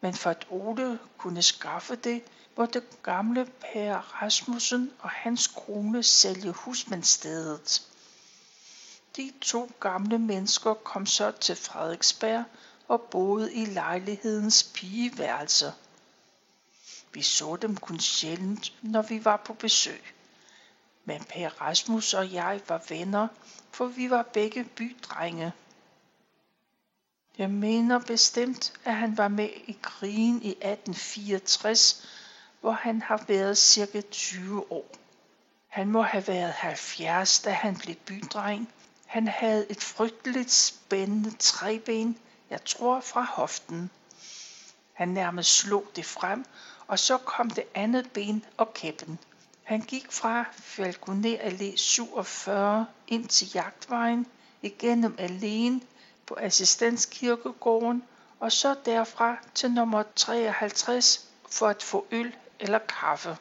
Men 0.01 0.13
for 0.13 0.29
at 0.29 0.47
Ole 0.49 0.99
kunne 1.17 1.41
skaffe 1.41 1.95
det, 1.95 2.23
måtte 2.59 2.83
gamle 3.03 3.45
Per 3.59 4.21
Rasmussen 4.21 4.91
og 4.99 5.09
hans 5.09 5.47
kone 5.47 6.03
sælge 6.03 6.51
husmandsstedet. 6.51 7.87
De 9.15 9.31
to 9.41 9.71
gamle 9.79 10.19
mennesker 10.19 10.73
kom 10.73 11.05
så 11.05 11.31
til 11.31 11.55
Frederiksberg 11.55 12.43
og 12.87 13.01
boede 13.01 13.53
i 13.53 13.65
lejlighedens 13.65 14.71
pigeværelse. 14.73 15.73
Vi 17.13 17.21
så 17.21 17.55
dem 17.55 17.77
kun 17.77 17.99
sjældent, 17.99 18.73
når 18.81 19.01
vi 19.01 19.25
var 19.25 19.37
på 19.37 19.53
besøg. 19.53 20.13
Men 21.05 21.23
Per 21.23 21.61
Rasmus 21.61 22.13
og 22.13 22.33
jeg 22.33 22.61
var 22.67 22.83
venner, 22.89 23.27
for 23.71 23.85
vi 23.85 24.09
var 24.09 24.23
begge 24.23 24.63
bydrenge. 24.63 25.51
Jeg 27.37 27.49
mener 27.49 27.99
bestemt, 27.99 28.73
at 28.83 28.95
han 28.95 29.17
var 29.17 29.27
med 29.27 29.49
i 29.67 29.77
krigen 29.81 30.41
i 30.41 30.49
1864, 30.49 32.05
hvor 32.61 32.71
han 32.71 33.01
har 33.01 33.23
været 33.27 33.57
cirka 33.57 34.01
20 34.01 34.71
år. 34.71 34.85
Han 35.67 35.87
må 35.87 36.01
have 36.01 36.27
været 36.27 36.51
70, 36.51 37.39
da 37.39 37.51
han 37.51 37.75
blev 37.77 37.95
bydreng. 37.95 38.69
Han 39.05 39.27
havde 39.27 39.71
et 39.71 39.83
frygteligt 39.83 40.51
spændende 40.51 41.31
træben, 41.39 42.17
jeg 42.49 42.65
tror 42.65 42.99
fra 42.99 43.21
hoften. 43.21 43.89
Han 44.93 45.07
nærmest 45.07 45.57
slog 45.57 45.85
det 45.95 46.05
frem, 46.05 46.45
og 46.87 46.99
så 46.99 47.17
kom 47.17 47.49
det 47.49 47.63
andet 47.75 48.11
ben 48.11 48.45
og 48.57 48.73
kæppen. 48.73 49.19
Han 49.63 49.81
gik 49.81 50.11
fra 50.11 50.45
Falconer 50.53 51.37
Allé 51.37 51.75
47 51.77 52.85
ind 53.07 53.27
til 53.27 53.47
Jagtvejen, 53.53 54.27
igennem 54.61 55.15
alene 55.17 55.81
på 56.25 56.37
Assistenskirkegården 56.39 58.03
og 58.39 58.51
så 58.51 58.75
derfra 58.85 59.37
til 59.55 59.71
nummer 59.71 60.03
53 60.15 61.29
for 61.49 61.67
at 61.67 61.83
få 61.83 62.05
øl 62.11 62.35
eller 62.59 62.79
kaffe. 62.79 63.37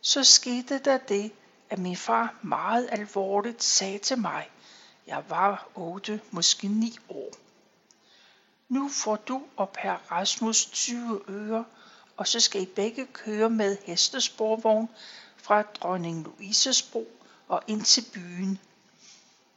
Så 0.00 0.24
skete 0.24 0.78
der 0.78 0.98
det, 0.98 1.32
at 1.70 1.78
min 1.78 1.96
far 1.96 2.34
meget 2.42 2.88
alvorligt 2.92 3.62
sagde 3.62 3.98
til 3.98 4.18
mig, 4.18 4.50
jeg 5.06 5.24
var 5.28 5.68
8, 5.74 6.20
måske 6.30 6.68
9 6.68 6.96
år. 7.08 7.30
Nu 8.68 8.88
får 8.88 9.16
du 9.16 9.42
og 9.56 9.68
Per 9.68 10.12
Rasmus 10.12 10.66
20 10.66 11.20
øre, 11.28 11.64
og 12.16 12.28
så 12.28 12.40
skal 12.40 12.62
I 12.62 12.66
begge 12.66 13.06
køre 13.06 13.50
med 13.50 13.76
hestesporvogn 13.84 14.88
fra 15.36 15.62
dronning 15.62 16.24
Louises 16.24 16.82
bro 16.82 17.08
og 17.48 17.62
ind 17.66 17.82
til 17.82 18.04
byen. 18.14 18.58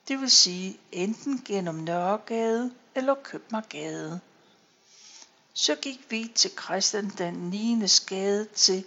Det 0.08 0.20
vil 0.20 0.32
sige 0.32 0.80
enten 0.92 1.42
gennem 1.46 1.76
Nørregade 1.76 2.72
eller 2.96 3.16
Købmagergade. 3.16 4.20
Så 5.54 5.76
gik 5.76 6.06
vi 6.10 6.32
til 6.36 6.52
Christian 6.64 7.10
den 7.18 7.34
9. 7.34 7.88
gade 8.08 8.46
til 8.46 8.86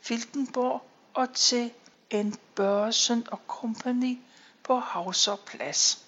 Filtenborg 0.00 0.82
og 1.14 1.34
til 1.34 1.72
en 2.10 2.36
Børsen 2.54 3.26
og 3.30 3.40
Company 3.46 4.18
på 4.62 4.78
Havserplads. 4.78 6.04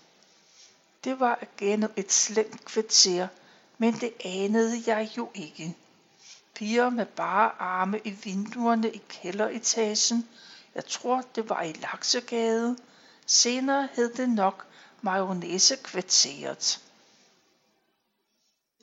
Det 1.05 1.21
var 1.21 1.39
igen 1.43 1.89
et 1.97 2.13
slemt 2.13 2.65
kvarter, 2.65 3.29
men 3.79 3.95
det 3.95 4.13
anede 4.25 4.83
jeg 4.87 5.11
jo 5.17 5.31
ikke. 5.35 5.77
Piger 6.55 6.91
med 6.91 7.07
bare 7.07 7.53
arme 7.59 8.01
i 8.05 8.11
vinduerne 8.11 8.93
i 8.93 9.03
kælderetagen. 9.09 10.29
Jeg 10.75 10.87
tror, 10.87 11.23
det 11.35 11.49
var 11.49 11.63
i 11.63 11.73
Laksegade. 11.73 12.77
Senere 13.27 13.89
hed 13.93 14.15
det 14.15 14.29
nok 14.29 14.67
Mayonnaise-kvarteret. 15.03 16.88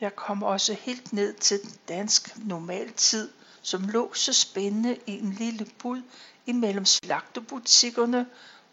Jeg 0.01 0.15
kom 0.15 0.43
også 0.43 0.73
helt 0.73 1.13
ned 1.13 1.33
til 1.33 1.59
dansk 1.87 2.37
normaltid, 2.37 3.31
som 3.61 3.87
lå 3.87 4.13
så 4.13 4.33
spændende 4.33 4.99
i 5.07 5.19
en 5.19 5.31
lille 5.33 5.67
bud 5.79 6.01
imellem 6.45 6.85
slagtebutikkerne 6.85 8.27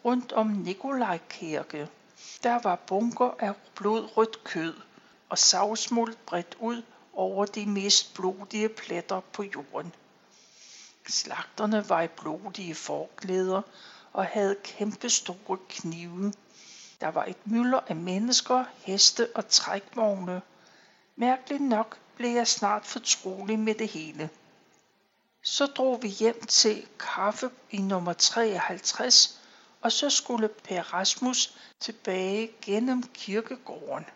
rundt 0.05 0.33
om 0.33 0.47
Nikolaj 0.47 1.19
Kirke. 1.29 1.89
Der 2.43 2.59
var 2.63 2.77
bunker 2.77 3.35
af 3.39 3.55
blodrødt 3.75 4.45
kød 4.45 4.75
og 5.29 5.39
savsmuld 5.39 6.17
bredt 6.27 6.57
ud 6.61 6.83
over 7.13 7.47
de 7.47 7.67
mest 7.67 8.15
blodige 8.15 8.69
pletter 8.69 9.21
på 9.21 9.43
jorden. 9.43 9.95
Slagterne 11.09 11.89
var 11.89 12.03
i 12.03 12.09
blodige 12.09 12.75
forklæder 12.75 13.63
og 14.13 14.25
havde 14.25 14.57
kæmpe 14.65 15.11
store 15.11 15.59
knive. 15.69 16.33
Der 17.01 17.09
var 17.09 17.25
et 17.25 17.47
mylder 17.47 17.81
af 17.89 17.97
mennesker, 17.97 18.65
heste 18.81 19.29
og 19.35 19.49
trækvogne. 19.49 20.43
Mærkeligt 21.17 21.63
nok 21.63 21.99
blev 22.17 22.31
jeg 22.31 22.47
snart 22.47 22.87
fortrolig 22.87 23.59
med 23.59 23.75
det 23.75 23.89
hele. 23.89 24.31
Så 25.43 25.67
drog 25.67 26.03
vi 26.03 26.09
hjem 26.09 26.47
til 26.47 26.87
kaffe 26.99 27.51
i 27.71 27.79
nummer 27.79 28.13
53, 28.13 29.41
og 29.81 29.93
så 29.93 30.11
skulle 30.11 30.49
Per 30.49 30.95
Rasmus 30.95 31.55
tilbage 31.81 32.51
gennem 32.63 33.03
kirkegården. 33.03 34.07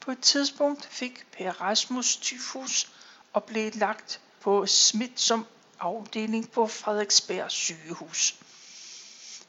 På 0.00 0.10
et 0.10 0.20
tidspunkt 0.20 0.86
fik 0.86 1.26
Per 1.32 1.60
Rasmus 1.60 2.16
tyfus 2.16 2.92
og 3.32 3.44
blev 3.44 3.72
lagt 3.74 4.20
på 4.40 4.66
smitsom 4.66 5.46
afdeling 5.80 6.50
på 6.50 6.66
Frederiksberg 6.66 7.50
sygehus. 7.50 8.36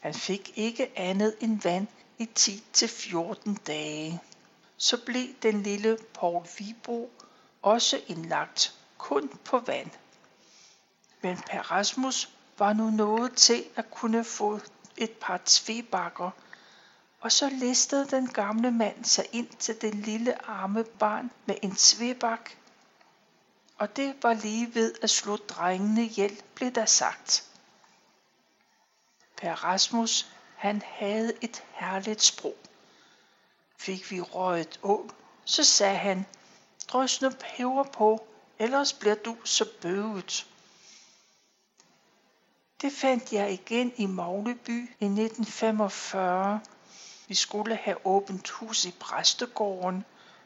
Han 0.00 0.14
fik 0.14 0.52
ikke 0.56 0.98
andet 0.98 1.36
end 1.40 1.62
vand 1.62 1.86
i 2.18 2.28
10-14 2.38 3.54
dage. 3.66 4.20
Så 4.82 4.96
blev 4.96 5.28
den 5.42 5.62
lille 5.62 5.98
Paul 6.14 6.46
Vibro 6.58 7.10
også 7.62 8.00
indlagt 8.06 8.74
kun 8.98 9.28
på 9.44 9.58
vand. 9.58 9.90
Men 11.20 11.36
Per 11.36 11.70
Rasmus 11.70 12.30
var 12.58 12.72
nu 12.72 12.90
nået 12.90 13.36
til 13.36 13.64
at 13.76 13.90
kunne 13.90 14.24
få 14.24 14.60
et 14.96 15.10
par 15.10 15.40
tvebakker, 15.44 16.30
og 17.20 17.32
så 17.32 17.48
listede 17.48 18.06
den 18.10 18.28
gamle 18.28 18.70
mand 18.70 19.04
sig 19.04 19.26
ind 19.32 19.48
til 19.48 19.80
det 19.80 19.94
lille 19.94 20.48
arme 20.48 20.84
barn 20.84 21.30
med 21.46 21.54
en 21.62 21.74
tvebak. 21.74 22.50
Og 23.78 23.96
det 23.96 24.14
var 24.22 24.34
lige 24.34 24.74
ved 24.74 24.94
at 25.02 25.10
slå 25.10 25.36
drengene 25.36 26.04
ihjel, 26.04 26.42
blev 26.54 26.70
der 26.70 26.86
sagt. 26.86 27.48
Per 29.36 29.64
Rasmus, 29.64 30.26
han 30.56 30.82
havde 30.86 31.32
et 31.40 31.62
herligt 31.72 32.22
sprog. 32.22 32.56
Fik 33.78 34.10
vi 34.10 34.20
røget 34.20 34.80
ål, 34.82 35.10
så 35.44 35.64
sagde 35.64 35.96
han, 35.96 36.26
drøs 36.88 37.22
nu 37.22 37.30
peber 37.30 37.82
på, 37.82 38.26
ellers 38.58 38.92
bliver 38.92 39.14
du 39.14 39.36
så 39.44 39.64
bøvet. 39.82 40.46
Det 42.82 42.92
fandt 42.92 43.32
jeg 43.32 43.52
igen 43.52 43.92
i 43.96 44.06
Magleby 44.06 44.90
i 45.00 45.04
1945. 45.04 46.60
Vi 47.28 47.34
skulle 47.34 47.76
have 47.76 48.06
åbent 48.06 48.50
hus 48.50 48.84
i 48.84 48.90
præstegården, 49.00 50.04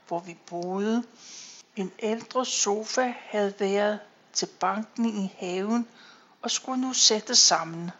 hvor 0.08 0.20
vi 0.20 0.38
boede. 0.46 1.04
En 1.76 1.92
ældre 1.98 2.46
sofa 2.46 3.14
havde 3.20 3.54
været 3.60 4.00
til 4.32 4.48
banken 4.60 5.24
i 5.24 5.34
haven 5.38 5.88
og 6.42 6.50
skulle 6.50 6.80
nu 6.80 6.92
sættes 6.92 7.38
sammen. 7.38 7.90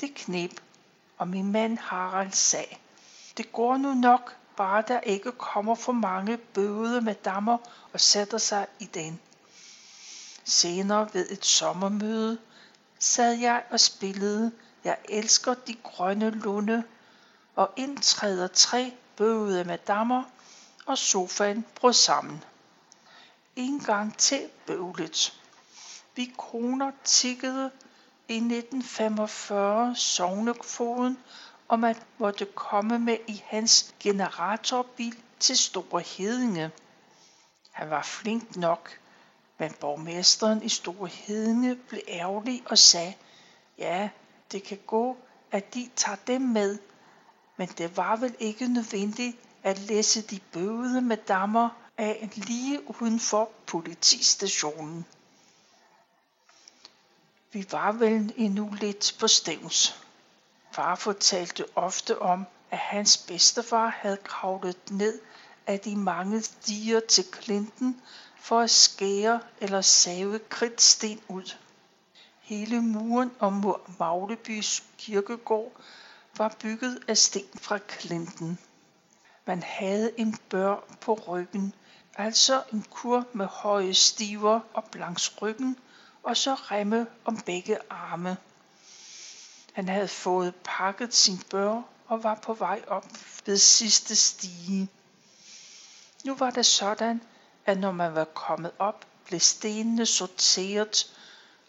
Det 0.00 0.14
knep, 0.14 0.60
og 1.18 1.28
min 1.28 1.52
mand 1.52 1.78
Harald 1.78 2.32
sagde, 2.32 2.76
det 3.36 3.52
går 3.52 3.76
nu 3.76 3.94
nok, 3.94 4.36
bare 4.60 4.84
der 4.88 5.00
ikke 5.00 5.32
kommer 5.32 5.74
for 5.74 5.92
mange 5.92 6.36
bøde 6.36 7.00
med 7.00 7.14
dammer 7.14 7.58
og 7.92 8.00
sætter 8.00 8.38
sig 8.38 8.66
i 8.78 8.84
den. 8.84 9.20
Senere 10.44 11.08
ved 11.12 11.30
et 11.30 11.44
sommermøde 11.44 12.38
sad 12.98 13.32
jeg 13.32 13.62
og 13.70 13.80
spillede 13.80 14.52
Jeg 14.84 14.96
elsker 15.08 15.54
de 15.54 15.74
grønne 15.74 16.30
lunde, 16.30 16.84
og 17.56 17.70
indtræder 17.76 18.46
tre 18.46 18.92
bøvede 19.16 19.64
madammer, 19.64 20.22
og 20.86 20.98
sofaen 20.98 21.64
brød 21.74 21.92
sammen. 21.92 22.44
En 23.56 23.80
gang 23.80 24.16
til 24.18 24.48
bøvlet. 24.66 25.40
Vi 26.16 26.32
kroner 26.38 26.90
tikkede 27.04 27.70
i 28.28 28.34
1945 28.36 29.96
sovnekvoden 29.96 31.18
om 31.70 31.84
at 31.84 32.02
måtte 32.18 32.44
komme 32.54 32.98
med 32.98 33.16
i 33.28 33.42
hans 33.46 33.94
generatorbil 34.00 35.14
til 35.40 35.58
Store 35.58 36.00
Hedinge. 36.00 36.70
Han 37.70 37.90
var 37.90 38.02
flink 38.02 38.56
nok, 38.56 38.98
men 39.58 39.72
borgmesteren 39.80 40.62
i 40.62 40.68
Store 40.68 41.08
Hedinge 41.08 41.76
blev 41.76 42.00
ærgerlig 42.08 42.62
og 42.66 42.78
sagde, 42.78 43.14
ja, 43.78 44.08
det 44.52 44.62
kan 44.62 44.78
gå, 44.86 45.16
at 45.50 45.74
de 45.74 45.90
tager 45.96 46.16
dem 46.26 46.42
med, 46.42 46.78
men 47.56 47.68
det 47.68 47.96
var 47.96 48.16
vel 48.16 48.34
ikke 48.38 48.68
nødvendigt 48.68 49.36
at 49.62 49.78
læse 49.78 50.22
de 50.22 50.40
bøvede 50.52 51.00
med 51.00 51.16
dammer 51.16 51.68
af 51.98 52.30
lige 52.34 53.00
uden 53.00 53.20
for 53.20 53.50
politistationen. 53.66 55.06
Vi 57.52 57.66
var 57.70 57.92
vel 57.92 58.32
endnu 58.36 58.70
lidt 58.80 59.16
på 59.20 59.28
stævns. 59.28 60.04
Far 60.72 60.94
fortalte 60.94 61.64
ofte 61.76 62.22
om, 62.22 62.46
at 62.70 62.78
hans 62.78 63.16
bedstefar 63.16 63.88
havde 63.88 64.16
kravlet 64.16 64.90
ned 64.90 65.20
af 65.66 65.80
de 65.80 65.96
mange 65.96 66.42
diger 66.66 67.00
til 67.00 67.24
Klinten 67.32 68.00
for 68.36 68.60
at 68.60 68.70
skære 68.70 69.40
eller 69.60 69.80
save 69.80 70.38
kridtsten 70.38 71.20
ud. 71.28 71.56
Hele 72.40 72.80
muren 72.80 73.30
om 73.38 73.76
Maglebys 73.98 74.84
kirkegård 74.98 75.72
var 76.36 76.54
bygget 76.62 77.04
af 77.08 77.18
sten 77.18 77.58
fra 77.60 77.78
Klinten. 77.78 78.58
Man 79.46 79.62
havde 79.62 80.20
en 80.20 80.38
bør 80.48 80.76
på 81.00 81.14
ryggen, 81.14 81.74
altså 82.14 82.62
en 82.72 82.86
kur 82.90 83.24
med 83.32 83.46
høje 83.46 83.94
stiver 83.94 84.60
og 84.74 84.84
blanks 84.84 85.42
ryggen, 85.42 85.76
og 86.22 86.36
så 86.36 86.54
remme 86.54 87.06
om 87.24 87.36
begge 87.36 87.78
arme. 87.90 88.36
Han 89.72 89.88
havde 89.88 90.08
fået 90.08 90.54
pakket 90.64 91.14
sin 91.14 91.42
bør 91.50 91.82
og 92.06 92.24
var 92.24 92.34
på 92.34 92.54
vej 92.54 92.82
op 92.86 93.06
ved 93.46 93.56
sidste 93.56 94.16
stige. 94.16 94.88
Nu 96.24 96.34
var 96.34 96.50
det 96.50 96.66
sådan, 96.66 97.20
at 97.66 97.78
når 97.78 97.92
man 97.92 98.14
var 98.14 98.24
kommet 98.24 98.72
op, 98.78 99.06
blev 99.26 99.40
stenene 99.40 100.06
sorteret, 100.06 101.16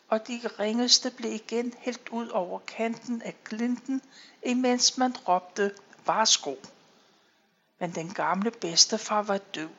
og 0.09 0.27
de 0.27 0.41
ringeste 0.59 1.11
blev 1.11 1.33
igen 1.33 1.73
helt 1.77 2.09
ud 2.09 2.27
over 2.27 2.59
kanten 2.59 3.21
af 3.21 3.35
glinten, 3.45 4.01
imens 4.43 4.97
man 4.97 5.17
råbte, 5.17 5.75
varsko. 6.05 6.59
Men 7.79 7.95
den 7.95 8.13
gamle 8.13 8.51
bedstefar 8.51 9.21
var 9.21 9.37
død. 9.37 9.69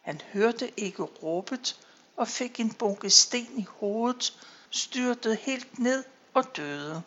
Han 0.00 0.20
hørte 0.32 0.80
ikke 0.80 1.02
råbet 1.02 1.80
og 2.16 2.28
fik 2.28 2.60
en 2.60 2.74
bunke 2.74 3.10
sten 3.10 3.58
i 3.58 3.66
hovedet, 3.68 4.38
styrtede 4.70 5.36
helt 5.36 5.78
ned 5.78 6.04
og 6.34 6.56
døde. 6.56 7.02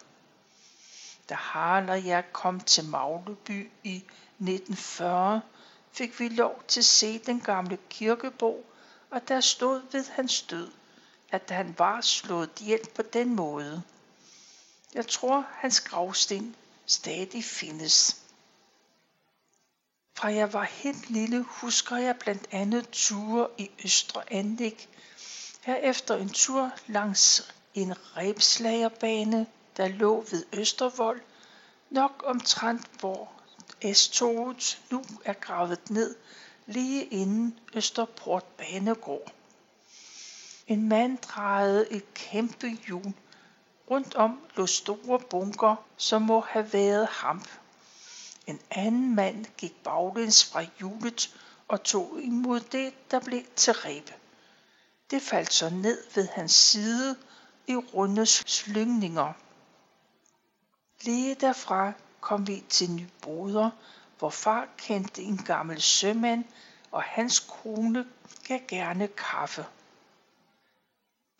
Da 1.30 1.36
Harald 1.36 1.90
og 1.90 2.06
jeg 2.06 2.34
kom 2.34 2.60
til 2.60 2.86
Magleby 2.86 3.72
i 3.84 3.96
1940, 3.96 5.42
fik 5.92 6.20
vi 6.20 6.28
lov 6.28 6.64
til 6.68 6.80
at 6.80 6.86
se 6.86 7.20
den 7.20 7.42
gamle 7.42 7.78
kirkebo, 7.90 8.66
og 9.10 9.28
der 9.28 9.40
stod 9.40 9.82
ved 9.92 10.06
hans 10.06 10.42
død, 10.42 10.72
at 11.32 11.50
han 11.50 11.76
var 11.78 12.02
slået 12.02 12.50
ihjel 12.62 12.90
på 12.96 13.02
den 13.02 13.36
måde. 13.36 13.84
Jeg 14.94 15.08
tror, 15.08 15.46
hans 15.52 15.82
gravsten 15.82 16.56
stadig 16.86 17.44
findes. 17.44 18.22
Fra 20.18 20.34
jeg 20.34 20.54
var 20.54 20.64
helt 20.64 21.10
lille, 21.10 21.46
husker 21.48 21.98
jeg 21.98 22.16
blandt 22.20 22.48
andet 22.52 22.90
ture 22.90 23.48
i 23.58 23.72
Østre 23.84 24.34
Anlæg. 24.34 24.90
Herefter 25.62 26.16
en 26.16 26.30
tur 26.30 26.72
langs 26.88 27.54
en 27.74 27.94
rebslagerbane, 28.18 29.48
der 29.80 29.88
lå 29.88 30.26
ved 30.32 30.46
Østervold, 30.54 31.22
nok 31.90 32.24
omtrent 32.26 32.88
hvor 33.00 33.32
S-toget 33.94 34.82
nu 34.90 35.04
er 35.26 35.34
gravet 35.34 35.90
ned 35.90 36.16
lige 36.66 37.06
inden 37.06 37.60
Østerport 37.74 38.44
Banegård. 38.44 39.34
En 40.68 40.90
mand 40.90 41.18
drejede 41.18 41.92
et 41.92 42.14
kæmpe 42.14 42.68
hjul. 42.88 43.14
Rundt 43.92 44.16
om 44.16 44.40
lå 44.56 44.66
store 44.66 45.20
bunker, 45.20 45.76
som 45.98 46.22
må 46.22 46.40
have 46.40 46.74
været 46.74 47.08
hamp. 47.08 47.48
En 48.48 48.60
anden 48.72 49.16
mand 49.16 49.46
gik 49.58 49.84
baglæns 49.84 50.46
fra 50.46 50.66
hjulet 50.80 51.36
og 51.68 51.84
tog 51.84 52.22
imod 52.22 52.60
det, 52.60 53.12
der 53.12 53.20
blev 53.20 53.44
til 53.56 53.74
ræbe. 53.74 54.14
Det 55.12 55.22
faldt 55.22 55.54
så 55.54 55.70
ned 55.70 56.04
ved 56.16 56.28
hans 56.28 56.52
side 56.52 57.16
i 57.68 57.76
runde 57.76 58.26
slyngninger. 58.26 59.34
Lige 61.02 61.36
derfra 61.36 61.92
kom 62.22 62.48
vi 62.48 62.64
til 62.70 62.92
Nyboder, 62.92 63.70
hvor 64.20 64.30
far 64.30 64.68
kendte 64.78 65.22
en 65.22 65.38
gammel 65.38 65.82
sømand, 65.82 66.44
og 66.92 67.04
hans 67.04 67.40
kone 67.40 68.06
gav 68.48 68.60
gerne 68.68 69.08
kaffe. 69.08 69.66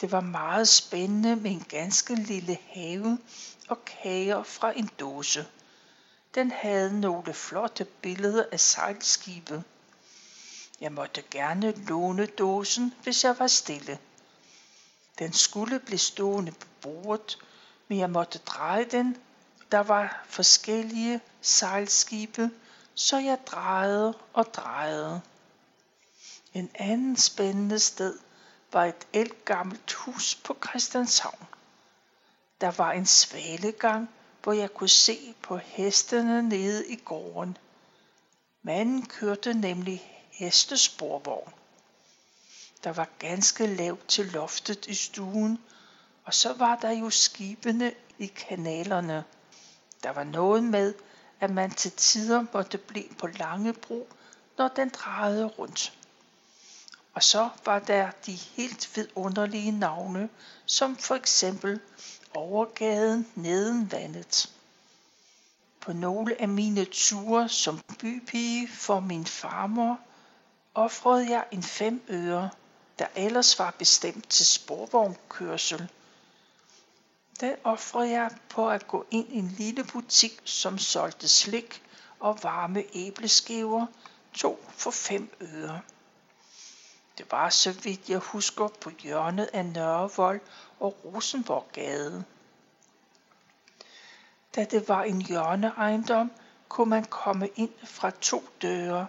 Det 0.02 0.12
var 0.12 0.22
meget 0.22 0.68
spændende 0.68 1.36
med 1.36 1.52
en 1.52 1.66
ganske 1.70 2.16
lille 2.16 2.58
have 2.70 3.18
og 3.70 3.86
kager 3.86 4.44
fra 4.44 4.78
en 4.78 4.90
dåse. 5.00 5.48
Den 6.36 6.52
havde 6.52 7.02
nogle 7.02 7.34
flotte 7.34 7.86
billeder 7.86 8.46
af 8.52 8.60
sejlskibe. 8.60 9.64
Jeg 10.82 10.92
måtte 10.92 11.24
gerne 11.32 11.86
låne 11.88 12.26
dåsen, 12.26 12.94
hvis 13.04 13.24
jeg 13.24 13.40
var 13.40 13.48
stille. 13.48 14.00
Den 15.20 15.34
skulle 15.34 15.80
blive 15.80 16.00
stående 16.00 16.52
på 16.52 16.68
bordet, 16.82 17.38
men 17.88 17.98
jeg 18.00 18.10
måtte 18.10 18.38
dreje 18.38 18.84
den. 18.84 19.18
Der 19.72 19.80
var 19.80 20.24
forskellige 20.26 21.22
sejlskibe, 21.42 22.52
så 22.96 23.18
jeg 23.18 23.38
drejede 23.46 24.14
og 24.34 24.54
drejede. 24.54 25.22
En 26.54 26.72
anden 26.76 27.18
spændende 27.18 27.80
sted 27.80 28.20
var 28.72 28.86
et 28.86 29.08
elgammelt 29.14 29.94
hus 29.94 30.36
på 30.36 30.58
Christianshavn. 30.68 31.48
Der 32.62 32.72
var 32.72 32.92
en 32.92 33.06
svalegang, 33.06 34.10
hvor 34.44 34.54
jeg 34.54 34.74
kunne 34.74 34.90
se 34.90 35.36
på 35.42 35.58
hestene 35.58 36.44
nede 36.44 36.88
i 36.88 36.96
gården. 36.96 37.58
Manden 38.62 39.06
kørte 39.06 39.54
nemlig 39.54 40.28
hestesporvogn. 40.32 41.54
Der 42.84 42.94
var 42.94 43.08
ganske 43.20 43.68
lavt 43.68 44.08
til 44.08 44.26
loftet 44.26 44.88
i 44.88 44.96
stuen, 44.96 45.60
og 46.26 46.34
så 46.34 46.54
var 46.54 46.76
der 46.76 46.92
jo 46.92 47.10
skibene 47.10 47.94
i 48.18 48.26
kanalerne. 48.28 49.24
Der 50.04 50.10
var 50.10 50.24
noget 50.24 50.64
med, 50.64 50.94
at 51.40 51.50
man 51.50 51.72
til 51.72 51.92
tider 51.92 52.46
måtte 52.54 52.78
blive 52.78 53.10
på 53.20 53.28
Langebro, 53.28 54.08
når 54.58 54.68
den 54.68 54.90
drejede 54.90 55.46
rundt. 55.46 55.94
Og 57.14 57.24
så 57.24 57.50
var 57.66 57.80
der 57.80 58.12
de 58.26 58.32
helt 58.32 58.96
vidunderlige 58.96 59.72
navne, 59.72 60.30
som 60.66 60.98
for 60.98 61.16
eksempel 61.16 61.80
Overgaden 62.34 63.28
Nedenvandet. 63.36 64.50
På 65.82 65.94
nogle 65.94 66.42
af 66.42 66.48
mine 66.48 66.86
ture 66.86 67.50
som 67.50 67.82
bypige 68.00 68.68
for 68.68 69.00
min 69.00 69.26
farmor 69.26 70.00
offrede 70.76 71.30
jeg 71.30 71.46
en 71.52 71.64
fem 71.64 72.02
øre, 72.10 72.50
der 73.00 73.06
ellers 73.16 73.60
var 73.60 73.72
bestemt 73.72 74.30
til 74.30 74.46
sporvognkørsel. 74.46 75.90
Den 77.40 77.56
offrede 77.64 78.10
jeg 78.10 78.32
på 78.50 78.70
at 78.70 78.88
gå 78.88 79.06
ind 79.12 79.30
i 79.30 79.38
en 79.38 79.48
lille 79.48 79.84
butik, 79.84 80.42
som 80.44 80.78
solgte 80.78 81.28
slik 81.28 81.84
og 82.20 82.40
varme 82.44 82.84
æbleskiver, 82.94 83.86
to 84.34 84.66
for 84.70 84.92
fem 84.92 85.36
øre. 85.42 85.82
Det 87.18 87.32
var, 87.32 87.50
så 87.50 87.72
vidt 87.72 88.10
jeg 88.10 88.20
husker, 88.20 88.68
på 88.68 88.90
hjørnet 88.90 89.50
af 89.54 89.66
Nørrevold 89.66 90.42
og 90.80 90.98
Rosenborggade. 91.06 92.24
Da 94.56 94.64
det 94.64 94.88
var 94.88 95.04
en 95.04 95.22
hjørneejendom, 95.22 96.32
kunne 96.70 96.90
man 96.90 97.04
komme 97.04 97.50
ind 97.56 97.74
fra 97.84 98.12
to 98.22 98.50
døre, 98.62 99.08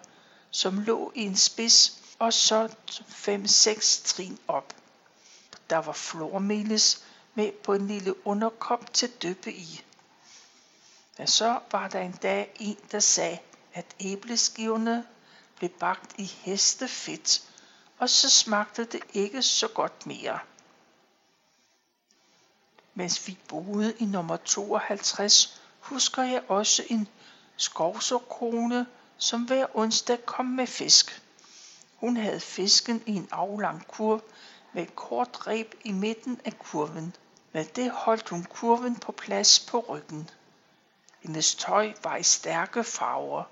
som 0.51 0.79
lå 0.79 1.13
i 1.15 1.21
en 1.21 1.37
spids 1.37 2.03
og 2.19 2.33
så 2.33 2.75
fem-seks 3.09 4.03
trin 4.05 4.39
op. 4.49 4.75
Der 5.71 5.79
var 5.79 5.93
flormelis 5.93 7.05
med 7.41 7.53
på 7.53 7.75
en 7.75 7.87
lille 7.87 8.27
underkop 8.27 8.93
til 8.93 9.11
dyppe 9.23 9.53
i. 9.53 9.85
Men 11.19 11.27
så 11.27 11.61
var 11.73 11.89
der 11.89 12.01
en 12.01 12.19
dag 12.23 12.53
en, 12.59 12.77
der 12.93 13.01
sagde, 13.01 13.39
at 13.73 13.87
æbleskiverne 14.01 15.07
blev 15.57 15.71
bagt 15.71 16.15
i 16.19 16.25
hestefedt, 16.25 17.43
og 17.99 18.11
så 18.11 18.31
smagte 18.31 18.85
det 18.85 19.01
ikke 19.13 19.43
så 19.43 19.69
godt 19.69 20.07
mere. 20.07 20.39
Mens 22.95 23.27
vi 23.29 23.39
boede 23.49 23.95
i 23.99 24.05
nummer 24.05 24.37
52, 24.37 25.63
husker 25.81 26.23
jeg 26.23 26.43
også 26.49 26.85
en 26.89 27.09
skovsorkone, 27.57 28.87
som 29.19 29.43
hver 29.43 29.67
onsdag 29.75 30.27
kom 30.27 30.47
med 30.47 30.67
fisk. 30.67 31.23
Hun 31.97 32.17
havde 32.17 32.41
fisken 32.41 33.03
i 33.07 33.15
en 33.15 33.29
aflang 33.31 33.87
kurv 33.87 34.23
med 34.73 34.83
et 34.83 34.97
kort 34.97 35.47
reb 35.47 35.75
i 35.85 35.93
midten 35.93 36.41
af 36.45 36.59
kurven. 36.59 37.17
Med 37.53 37.65
det 37.65 37.91
holdt 37.91 38.29
hun 38.29 38.45
kurven 38.45 38.97
på 38.97 39.13
plads 39.13 39.61
på 39.61 39.81
ryggen. 39.89 40.31
Hendes 41.21 41.55
tøj 41.55 41.93
var 42.03 42.17
i 42.17 42.23
stærke 42.23 42.85
farver. 42.85 43.45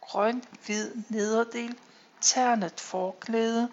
Grøn, 0.00 0.44
hvid 0.66 0.94
nederdel, 1.08 1.78
ternet 2.20 2.80
forklæde 2.80 3.70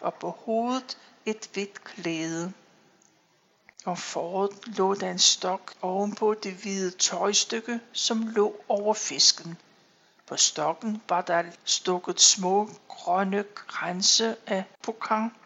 og 0.00 0.14
på 0.14 0.30
hovedet 0.30 0.98
et 1.26 1.50
hvidt 1.52 1.84
klæde. 1.84 2.52
Om 3.84 3.96
foråret 3.96 4.66
lå 4.66 4.94
der 4.94 5.10
en 5.10 5.18
stok 5.18 5.74
ovenpå 5.82 6.34
det 6.34 6.52
hvide 6.52 6.90
tøjstykke, 6.90 7.80
som 7.92 8.28
lå 8.28 8.60
over 8.68 8.94
fisken. 8.94 9.58
På 10.26 10.36
stokken 10.36 11.02
var 11.08 11.20
der 11.20 11.42
stukket 11.64 12.20
små 12.20 12.70
grønne 12.88 13.44
grænse 13.66 14.36
af 14.46 14.64
pokang. 14.82 15.36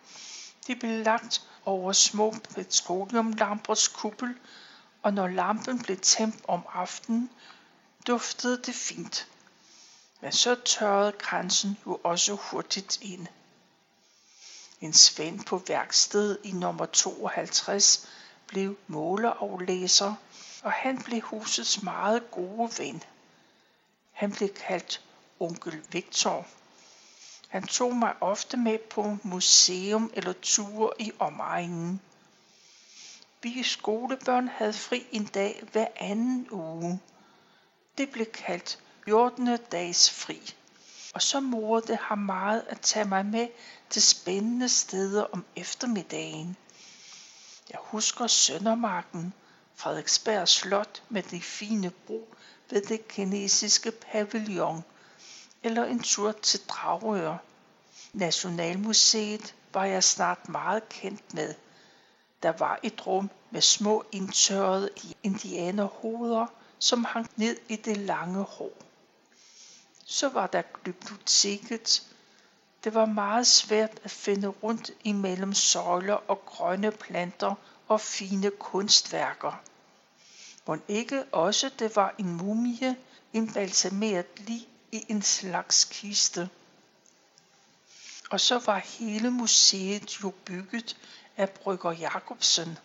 De 0.66 0.76
blev 0.76 1.04
lagt 1.04 1.51
over 1.64 1.92
små 1.92 2.34
petroleumlampers 2.54 3.88
kuppel, 3.88 4.34
og 5.02 5.14
når 5.14 5.28
lampen 5.28 5.82
blev 5.82 5.96
tændt 5.96 6.36
om 6.48 6.62
aftenen, 6.72 7.30
duftede 8.06 8.62
det 8.62 8.74
fint. 8.74 9.28
Men 10.20 10.32
så 10.32 10.54
tørrede 10.64 11.12
grænsen 11.12 11.78
jo 11.86 12.00
også 12.04 12.34
hurtigt 12.34 12.98
ind. 13.02 13.26
En 14.80 14.92
svend 14.92 15.44
på 15.44 15.62
værksted 15.68 16.38
i 16.44 16.52
nummer 16.52 16.86
52 16.86 18.08
blev 18.46 18.76
måleaflæser, 18.86 20.14
og 20.62 20.72
han 20.72 21.02
blev 21.02 21.20
husets 21.20 21.82
meget 21.82 22.30
gode 22.30 22.70
ven. 22.78 23.02
Han 24.12 24.32
blev 24.32 24.48
kaldt 24.48 25.00
onkel 25.40 25.82
Victor. 25.90 26.46
Han 27.52 27.66
tog 27.66 27.96
mig 27.96 28.14
ofte 28.20 28.56
med 28.56 28.78
på 28.78 29.16
museum 29.22 30.10
eller 30.14 30.32
ture 30.32 30.90
i 30.98 31.12
omegnen. 31.18 32.00
Vi 33.42 33.62
skolebørn 33.62 34.48
havde 34.48 34.72
fri 34.72 35.06
en 35.12 35.24
dag 35.24 35.62
hver 35.72 35.86
anden 35.96 36.48
uge. 36.50 37.00
Det 37.98 38.10
blev 38.10 38.26
kaldt 38.26 38.78
14. 39.04 39.58
dags 39.72 40.10
fri. 40.10 40.54
Og 41.14 41.22
så 41.22 41.40
morede 41.40 41.96
har 41.96 42.14
meget 42.14 42.64
at 42.68 42.80
tage 42.80 43.08
mig 43.08 43.26
med 43.26 43.48
til 43.90 44.02
spændende 44.02 44.68
steder 44.68 45.24
om 45.32 45.44
eftermiddagen. 45.56 46.56
Jeg 47.70 47.78
husker 47.80 48.26
Søndermarken, 48.26 49.32
Frederiksberg 49.74 50.48
Slot 50.48 51.02
med 51.08 51.22
de 51.22 51.40
fine 51.40 51.90
bro 51.90 52.34
ved 52.70 52.82
det 52.82 53.08
kinesiske 53.08 53.90
pavillon, 53.90 54.84
eller 55.62 55.84
en 55.84 56.02
tur 56.02 56.32
til 56.32 56.60
Dragør. 56.68 57.36
Nationalmuseet 58.12 59.54
var 59.74 59.84
jeg 59.84 60.04
snart 60.04 60.48
meget 60.48 60.88
kendt 60.88 61.34
med. 61.34 61.54
Der 62.42 62.52
var 62.52 62.80
et 62.82 63.06
rum 63.06 63.30
med 63.50 63.60
små 63.60 64.04
indtørrede 64.12 64.90
indianerhoveder, 65.22 66.46
som 66.78 67.04
hang 67.04 67.30
ned 67.36 67.56
i 67.68 67.76
det 67.76 67.96
lange 67.96 68.42
hår. 68.42 68.72
Så 70.04 70.28
var 70.28 70.46
der 70.46 70.62
biblioteket. 70.84 72.06
Det 72.84 72.94
var 72.94 73.06
meget 73.06 73.46
svært 73.46 74.00
at 74.04 74.10
finde 74.10 74.48
rundt 74.48 74.90
imellem 75.04 75.54
søjler 75.54 76.14
og 76.14 76.46
grønne 76.46 76.90
planter 76.90 77.54
og 77.88 78.00
fine 78.00 78.50
kunstværker. 78.50 79.62
Må 80.66 80.76
ikke 80.88 81.24
også 81.32 81.70
det 81.78 81.96
var 81.96 82.14
en 82.18 82.36
mumie, 82.36 82.96
en 83.32 83.52
balsameret 83.52 84.26
lig 84.36 84.68
i 84.92 85.06
en 85.08 85.22
slags 85.22 85.84
kiste. 85.84 86.50
Og 88.30 88.40
så 88.40 88.58
var 88.58 88.78
hele 88.78 89.30
museet 89.30 90.22
jo 90.22 90.32
bygget 90.44 90.96
af 91.36 91.50
Brygger 91.50 91.92
Jacobsen. 91.92 92.78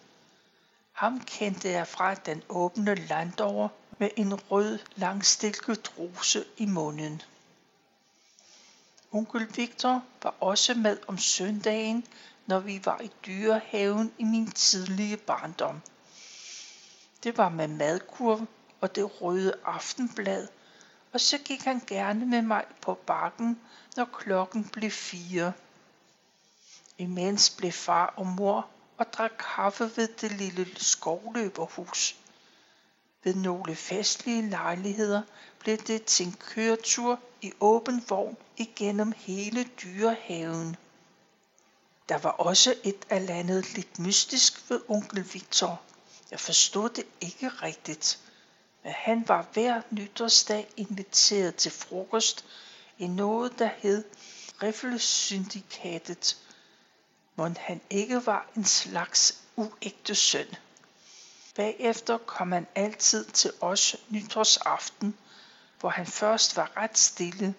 Ham 0.91 1.19
kendte 1.19 1.69
jeg 1.69 1.87
fra 1.87 2.15
den 2.15 2.43
åbne 2.49 2.95
landover 2.95 3.69
med 3.97 4.09
en 4.15 4.33
rød 4.33 4.79
langstilket 4.95 5.93
rose 5.99 6.45
i 6.57 6.65
munden. 6.65 7.21
Onkel 9.11 9.47
Victor 9.55 10.03
var 10.23 10.35
også 10.39 10.73
med 10.73 10.97
om 11.07 11.17
søndagen, 11.17 12.07
når 12.45 12.59
vi 12.59 12.85
var 12.85 12.99
i 13.01 13.11
dyrehaven 13.25 14.13
i 14.17 14.23
min 14.23 14.51
tidlige 14.51 15.17
barndom. 15.17 15.81
Det 17.23 17.37
var 17.37 17.49
med 17.49 17.67
madkurv 17.67 18.47
og 18.81 18.95
det 18.95 19.21
røde 19.21 19.53
aftenblad, 19.65 20.47
og 21.17 21.21
så 21.21 21.37
gik 21.37 21.61
han 21.61 21.81
gerne 21.87 22.25
med 22.25 22.41
mig 22.41 22.65
på 22.81 22.93
bakken, 22.93 23.59
når 23.95 24.05
klokken 24.05 24.63
blev 24.63 24.91
fire. 24.91 25.53
Imens 26.97 27.49
blev 27.49 27.71
far 27.71 28.13
og 28.17 28.27
mor 28.27 28.67
og 28.97 29.13
drak 29.13 29.31
kaffe 29.55 29.91
ved 29.95 30.07
det 30.07 30.31
lille 30.31 30.67
skovløberhus. 30.75 32.15
Ved 33.23 33.35
nogle 33.35 33.75
festlige 33.75 34.49
lejligheder 34.49 35.21
blev 35.59 35.77
det 35.77 36.05
til 36.05 36.25
en 36.25 36.35
køretur 36.39 37.19
i 37.41 37.53
åben 37.59 38.05
vogn 38.09 38.37
igennem 38.57 39.13
hele 39.15 39.63
dyrehaven. 39.63 40.75
Der 42.09 42.17
var 42.17 42.29
også 42.31 42.75
et 42.83 43.05
eller 43.09 43.33
andet 43.33 43.73
lidt 43.73 43.99
mystisk 43.99 44.69
ved 44.69 44.81
onkel 44.87 45.33
Victor. 45.33 45.81
Jeg 46.31 46.39
forstod 46.39 46.89
det 46.89 47.05
ikke 47.21 47.49
rigtigt. 47.49 48.19
Men 48.87 48.93
han 48.97 49.27
var 49.27 49.45
hver 49.53 49.81
nytårsdag 49.89 50.67
inviteret 50.77 51.55
til 51.55 51.71
frokost 51.71 52.45
i 52.97 53.07
noget, 53.07 53.59
der 53.59 53.69
hed 53.77 54.03
Riffelsyndikatet, 54.63 56.37
hvor 57.35 57.51
han 57.59 57.81
ikke 57.89 58.25
var 58.25 58.49
en 58.55 58.65
slags 58.65 59.43
uægte 59.55 60.15
søn. 60.15 60.47
Bagefter 61.55 62.17
kom 62.17 62.51
han 62.51 62.67
altid 62.75 63.25
til 63.25 63.51
os 63.61 63.95
nytårsaften, 64.09 65.17
hvor 65.79 65.89
han 65.89 66.05
først 66.05 66.57
var 66.57 66.77
ret 66.77 66.97
stille, 66.97 67.55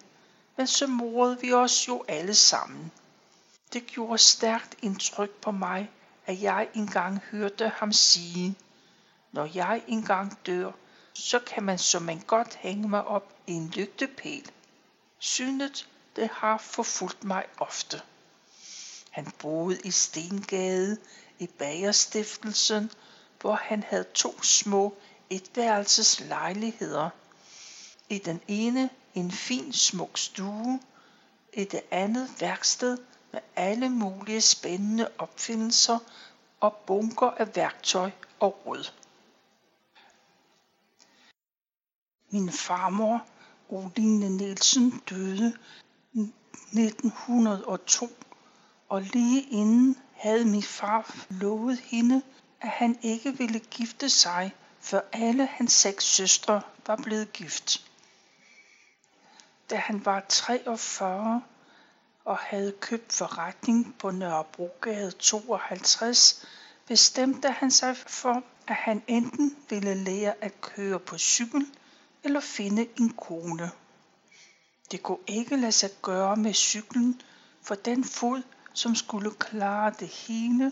men 0.57 0.67
så 0.67 0.87
morede 0.87 1.41
vi 1.41 1.53
os 1.53 1.87
jo 1.87 2.05
alle 2.07 2.35
sammen. 2.35 2.91
Det 3.73 3.85
gjorde 3.87 4.17
stærkt 4.17 4.75
indtryk 4.81 5.31
på 5.31 5.51
mig, 5.51 5.91
at 6.25 6.41
jeg 6.41 6.69
engang 6.73 7.19
hørte 7.31 7.69
ham 7.75 7.93
sige, 7.93 8.55
når 9.31 9.49
jeg 9.53 9.83
engang 9.87 10.39
dør, 10.45 10.71
så 11.19 11.39
kan 11.39 11.63
man 11.63 11.77
som 11.77 12.09
en 12.09 12.23
godt 12.27 12.55
hænge 12.55 12.89
mig 12.89 13.03
op 13.03 13.33
i 13.47 13.51
en 13.51 13.69
lygtepæl. 13.69 14.51
Synet, 15.19 15.87
det 16.15 16.29
har 16.33 16.57
forfulgt 16.57 17.23
mig 17.23 17.45
ofte. 17.57 18.01
Han 19.09 19.31
boede 19.39 19.79
i 19.83 19.91
Stengade 19.91 20.97
i 21.39 21.47
Bagerstiftelsen, 21.47 22.91
hvor 23.41 23.53
han 23.55 23.83
havde 23.83 24.03
to 24.03 24.43
små 24.43 24.97
etværelses 25.29 26.19
lejligheder. 26.19 27.09
I 28.09 28.17
den 28.17 28.41
ene 28.47 28.89
en 29.13 29.31
fin 29.31 29.73
smuk 29.73 30.17
stue, 30.17 30.79
i 31.53 31.63
det 31.63 31.81
andet 31.91 32.29
værksted 32.39 32.97
med 33.31 33.39
alle 33.55 33.89
mulige 33.89 34.41
spændende 34.41 35.09
opfindelser 35.17 35.99
og 36.59 36.75
bunker 36.75 37.27
af 37.27 37.55
værktøj 37.55 38.11
og 38.39 38.61
råd. 38.65 38.91
Min 42.31 42.51
farmor, 42.51 43.25
Oline 43.69 44.29
Nielsen, 44.29 45.01
døde 45.09 45.57
1902, 46.13 48.09
og 48.89 49.01
lige 49.01 49.41
inden 49.41 49.97
havde 50.13 50.45
min 50.45 50.63
far 50.63 51.15
lovet 51.29 51.79
hende, 51.79 52.21
at 52.61 52.69
han 52.69 52.99
ikke 53.01 53.37
ville 53.37 53.59
gifte 53.59 54.09
sig, 54.09 54.55
før 54.79 55.01
alle 55.11 55.45
hans 55.45 55.73
seks 55.73 56.03
søstre 56.03 56.61
var 56.87 56.95
blevet 56.95 57.33
gift. 57.33 57.85
Da 59.69 59.75
han 59.75 60.05
var 60.05 60.25
43 60.29 61.41
og 62.25 62.37
havde 62.37 62.71
købt 62.71 63.13
forretning 63.13 63.95
på 63.99 64.11
Nørrebrogade 64.11 65.11
52, 65.11 66.45
bestemte 66.87 67.51
han 67.51 67.71
sig 67.71 67.97
for, 67.97 68.43
at 68.67 68.75
han 68.75 69.03
enten 69.07 69.57
ville 69.69 69.95
lære 69.95 70.33
at 70.41 70.61
køre 70.61 70.99
på 70.99 71.17
cykel 71.17 71.65
eller 72.23 72.39
finde 72.39 72.87
en 72.99 73.09
kone. 73.09 73.71
Det 74.91 75.03
kunne 75.03 75.23
ikke 75.27 75.55
lade 75.55 75.71
sig 75.71 75.89
gøre 76.01 76.35
med 76.35 76.53
cyklen, 76.53 77.21
for 77.61 77.75
den 77.75 78.03
fod, 78.03 78.41
som 78.73 78.95
skulle 78.95 79.31
klare 79.31 79.93
det 79.99 80.07
hele, 80.07 80.71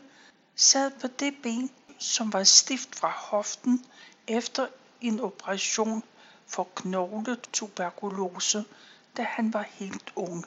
sad 0.56 0.92
på 1.02 1.08
det 1.08 1.34
ben, 1.44 1.70
som 2.00 2.34
var 2.34 2.44
stift 2.44 2.96
fra 2.96 3.10
hoften 3.10 3.86
efter 4.28 4.68
en 5.02 5.20
operation 5.20 6.04
for 6.48 6.68
knogletuberkulose, 6.76 8.66
da 9.18 9.24
han 9.24 9.54
var 9.54 9.62
helt 9.62 10.14
ung. 10.16 10.46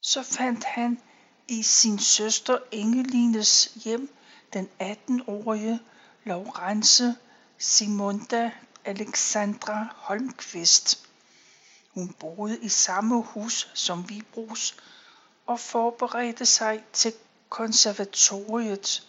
Så 0.00 0.22
fandt 0.22 0.64
han 0.64 1.00
i 1.48 1.62
sin 1.62 1.98
søster 1.98 2.58
Engelines 2.72 3.64
hjem 3.84 4.14
den 4.52 4.68
18-årige 4.82 5.80
Laurence 6.24 7.14
Simonda 7.58 8.52
Alexandra 8.88 9.94
Holmqvist. 9.96 11.08
Hun 11.94 12.14
boede 12.20 12.58
i 12.62 12.68
samme 12.68 13.22
hus 13.22 13.70
som 13.74 14.08
Vibros 14.08 14.76
og 15.46 15.60
forberedte 15.60 16.46
sig 16.46 16.84
til 16.92 17.12
konservatoriet, 17.48 19.06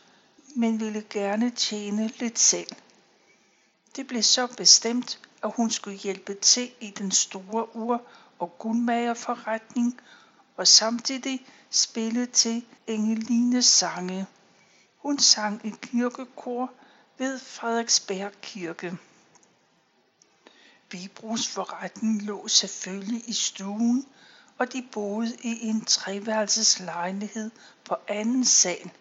men 0.56 0.80
ville 0.80 1.04
gerne 1.10 1.50
tjene 1.50 2.08
lidt 2.08 2.40
selv. 2.40 2.68
Det 3.96 4.08
blev 4.08 4.24
så 4.24 4.48
bestemt, 4.48 5.20
at 5.44 5.52
hun 5.56 5.72
skulle 5.72 5.98
hjælpe 5.98 6.34
til 6.34 6.72
i 6.80 6.90
den 6.90 7.12
store 7.12 7.76
ur- 7.76 8.02
og 8.40 8.58
guldmagerforretning 8.58 10.02
og 10.58 10.68
samtidig 10.68 11.46
spille 11.70 12.26
til 12.26 12.66
Engelines 12.88 13.66
sange. 13.66 14.26
Hun 14.98 15.20
sang 15.20 15.66
i 15.66 15.74
kirkekor 15.82 16.72
ved 17.18 17.40
Frederiksberg 17.40 18.32
Kirke. 18.42 18.98
Vibros 20.92 21.48
forretning 21.48 22.22
lå 22.22 22.48
selvfølgelig 22.48 23.30
i 23.30 23.34
stuen, 23.34 24.06
og 24.58 24.74
de 24.74 24.88
boede 24.92 25.36
i 25.42 25.68
en 25.68 25.86
treværelses 25.86 26.80
lejlighed 26.80 27.52
på 27.84 27.96
anden 28.08 28.46
sal. 28.46 28.92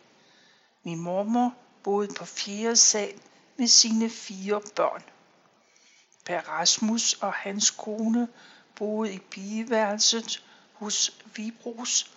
Min 0.84 0.98
mormor 0.98 1.54
boede 1.82 2.14
på 2.14 2.24
fjerde 2.24 2.76
sal 2.76 3.20
med 3.56 3.66
sine 3.66 4.10
fire 4.10 4.60
børn. 4.76 5.02
Per 6.24 6.40
Rasmus 6.40 7.12
og 7.12 7.32
hans 7.32 7.70
kone 7.70 8.28
boede 8.76 9.12
i 9.12 9.18
pigeværelset 9.18 10.44
hos 10.72 11.18
Vibros, 11.36 12.12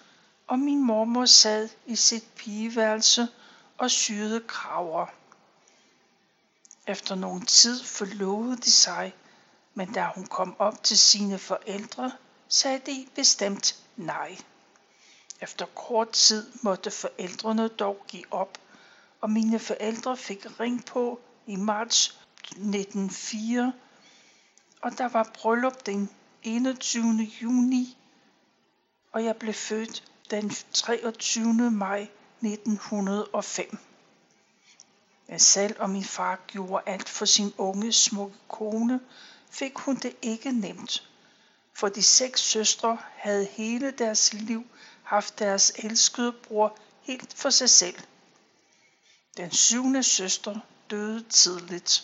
og 0.47 0.60
min 0.60 0.84
mormor 0.84 1.25
sad 1.25 1.69
i 1.86 1.95
sit 1.95 2.23
pigeværelse 2.36 3.27
og 3.77 3.91
syede 3.91 4.43
kraver. 4.47 5.05
Efter 6.88 7.15
nogen 7.15 7.45
tid 7.45 7.84
forlovede 7.84 8.57
de 8.57 8.71
sig, 8.71 9.13
men 9.73 9.93
da 9.93 10.07
hun 10.15 10.25
kom 10.25 10.55
op 10.60 10.84
til 10.84 10.97
sine 10.97 11.38
forældre, 11.39 12.12
sagde 12.47 12.81
de 12.86 13.07
bestemt 13.15 13.84
nej. 13.97 14.38
Efter 15.41 15.65
kort 15.65 16.10
tid 16.10 16.51
måtte 16.62 16.91
forældrene 16.91 17.67
dog 17.67 18.03
give 18.07 18.34
op, 18.34 18.57
og 19.21 19.29
mine 19.29 19.60
forældre 19.60 20.17
fik 20.17 20.60
ring 20.60 20.86
på 20.86 21.19
i 21.47 21.55
marts 21.55 22.19
1904, 22.43 23.73
og 24.81 24.97
der 24.97 25.07
var 25.07 25.31
bryllup 25.34 25.86
den 25.86 26.10
21. 26.43 27.03
juni, 27.41 27.97
og 29.12 29.23
jeg 29.23 29.36
blev 29.36 29.53
født 29.53 30.03
den 30.31 30.51
23. 30.73 31.71
maj 31.71 32.07
1905. 32.41 33.77
Men 35.27 35.39
selv 35.39 35.75
om 35.79 35.89
min 35.89 36.03
far 36.03 36.39
gjorde 36.47 36.84
alt 36.86 37.10
for 37.10 37.25
sin 37.25 37.53
unge, 37.57 37.91
smukke 37.91 38.38
kone, 38.47 38.99
fik 39.51 39.77
hun 39.77 39.95
det 39.95 40.15
ikke 40.21 40.51
nemt. 40.51 41.09
For 41.73 41.89
de 41.89 42.03
seks 42.03 42.41
søstre 42.41 42.97
havde 43.15 43.45
hele 43.45 43.91
deres 43.91 44.33
liv 44.33 44.65
haft 45.03 45.39
deres 45.39 45.71
elskede 45.75 46.31
bror 46.31 46.77
helt 47.01 47.33
for 47.33 47.49
sig 47.49 47.69
selv. 47.69 47.95
Den 49.37 49.51
syvende 49.51 50.03
søster 50.03 50.59
døde 50.89 51.23
tidligt. 51.29 52.03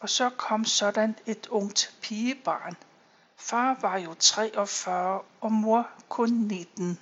Og 0.00 0.10
så 0.10 0.30
kom 0.30 0.64
sådan 0.64 1.16
et 1.26 1.46
ungt 1.46 1.94
pigebarn. 2.00 2.76
Far 3.36 3.78
var 3.80 3.98
jo 3.98 4.14
43 4.14 5.20
og 5.40 5.52
mor 5.52 5.88
kun 6.08 6.30
19. 6.30 6.98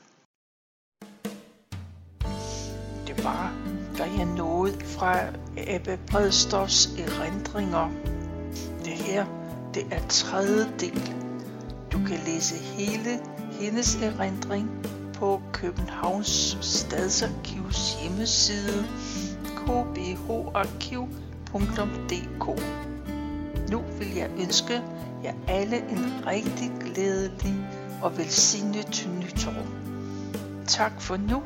Det 3.06 3.24
var, 3.24 3.48
hvad 3.96 4.06
jeg 4.06 4.24
nåede 4.24 4.86
fra 4.86 5.32
Ebbe 5.56 6.00
Bredstofs 6.10 6.86
erindringer. 6.86 7.90
Det 8.84 8.96
her, 8.96 9.43
det 9.74 9.87
er 9.90 10.00
tredje 10.08 10.66
del. 10.80 11.14
Du 11.92 11.98
kan 11.98 12.18
læse 12.26 12.54
hele 12.54 13.20
hendes 13.60 13.96
erindring 14.02 14.70
på 15.14 15.42
Københavns 15.52 16.58
Stadsarkivs 16.60 17.96
hjemmeside 18.02 18.87
kbharkiv.dk 19.56 21.04
Nu 23.70 23.82
vil 23.98 24.14
jeg 24.16 24.30
ønske 24.38 24.82
jer 25.24 25.34
alle 25.48 25.76
en 25.76 26.26
rigtig 26.26 26.72
glædelig 26.80 27.54
og 28.02 28.18
velsignet 28.18 29.08
nytår. 29.20 29.66
Tak 30.66 31.00
for 31.00 31.16
nu, 31.16 31.42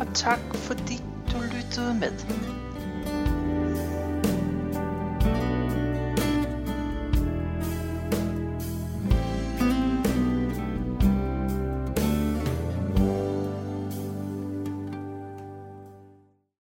og 0.00 0.06
tak 0.14 0.40
fordi 0.54 1.02
du 1.32 1.36
lyttede 1.40 1.94
med. 1.94 2.12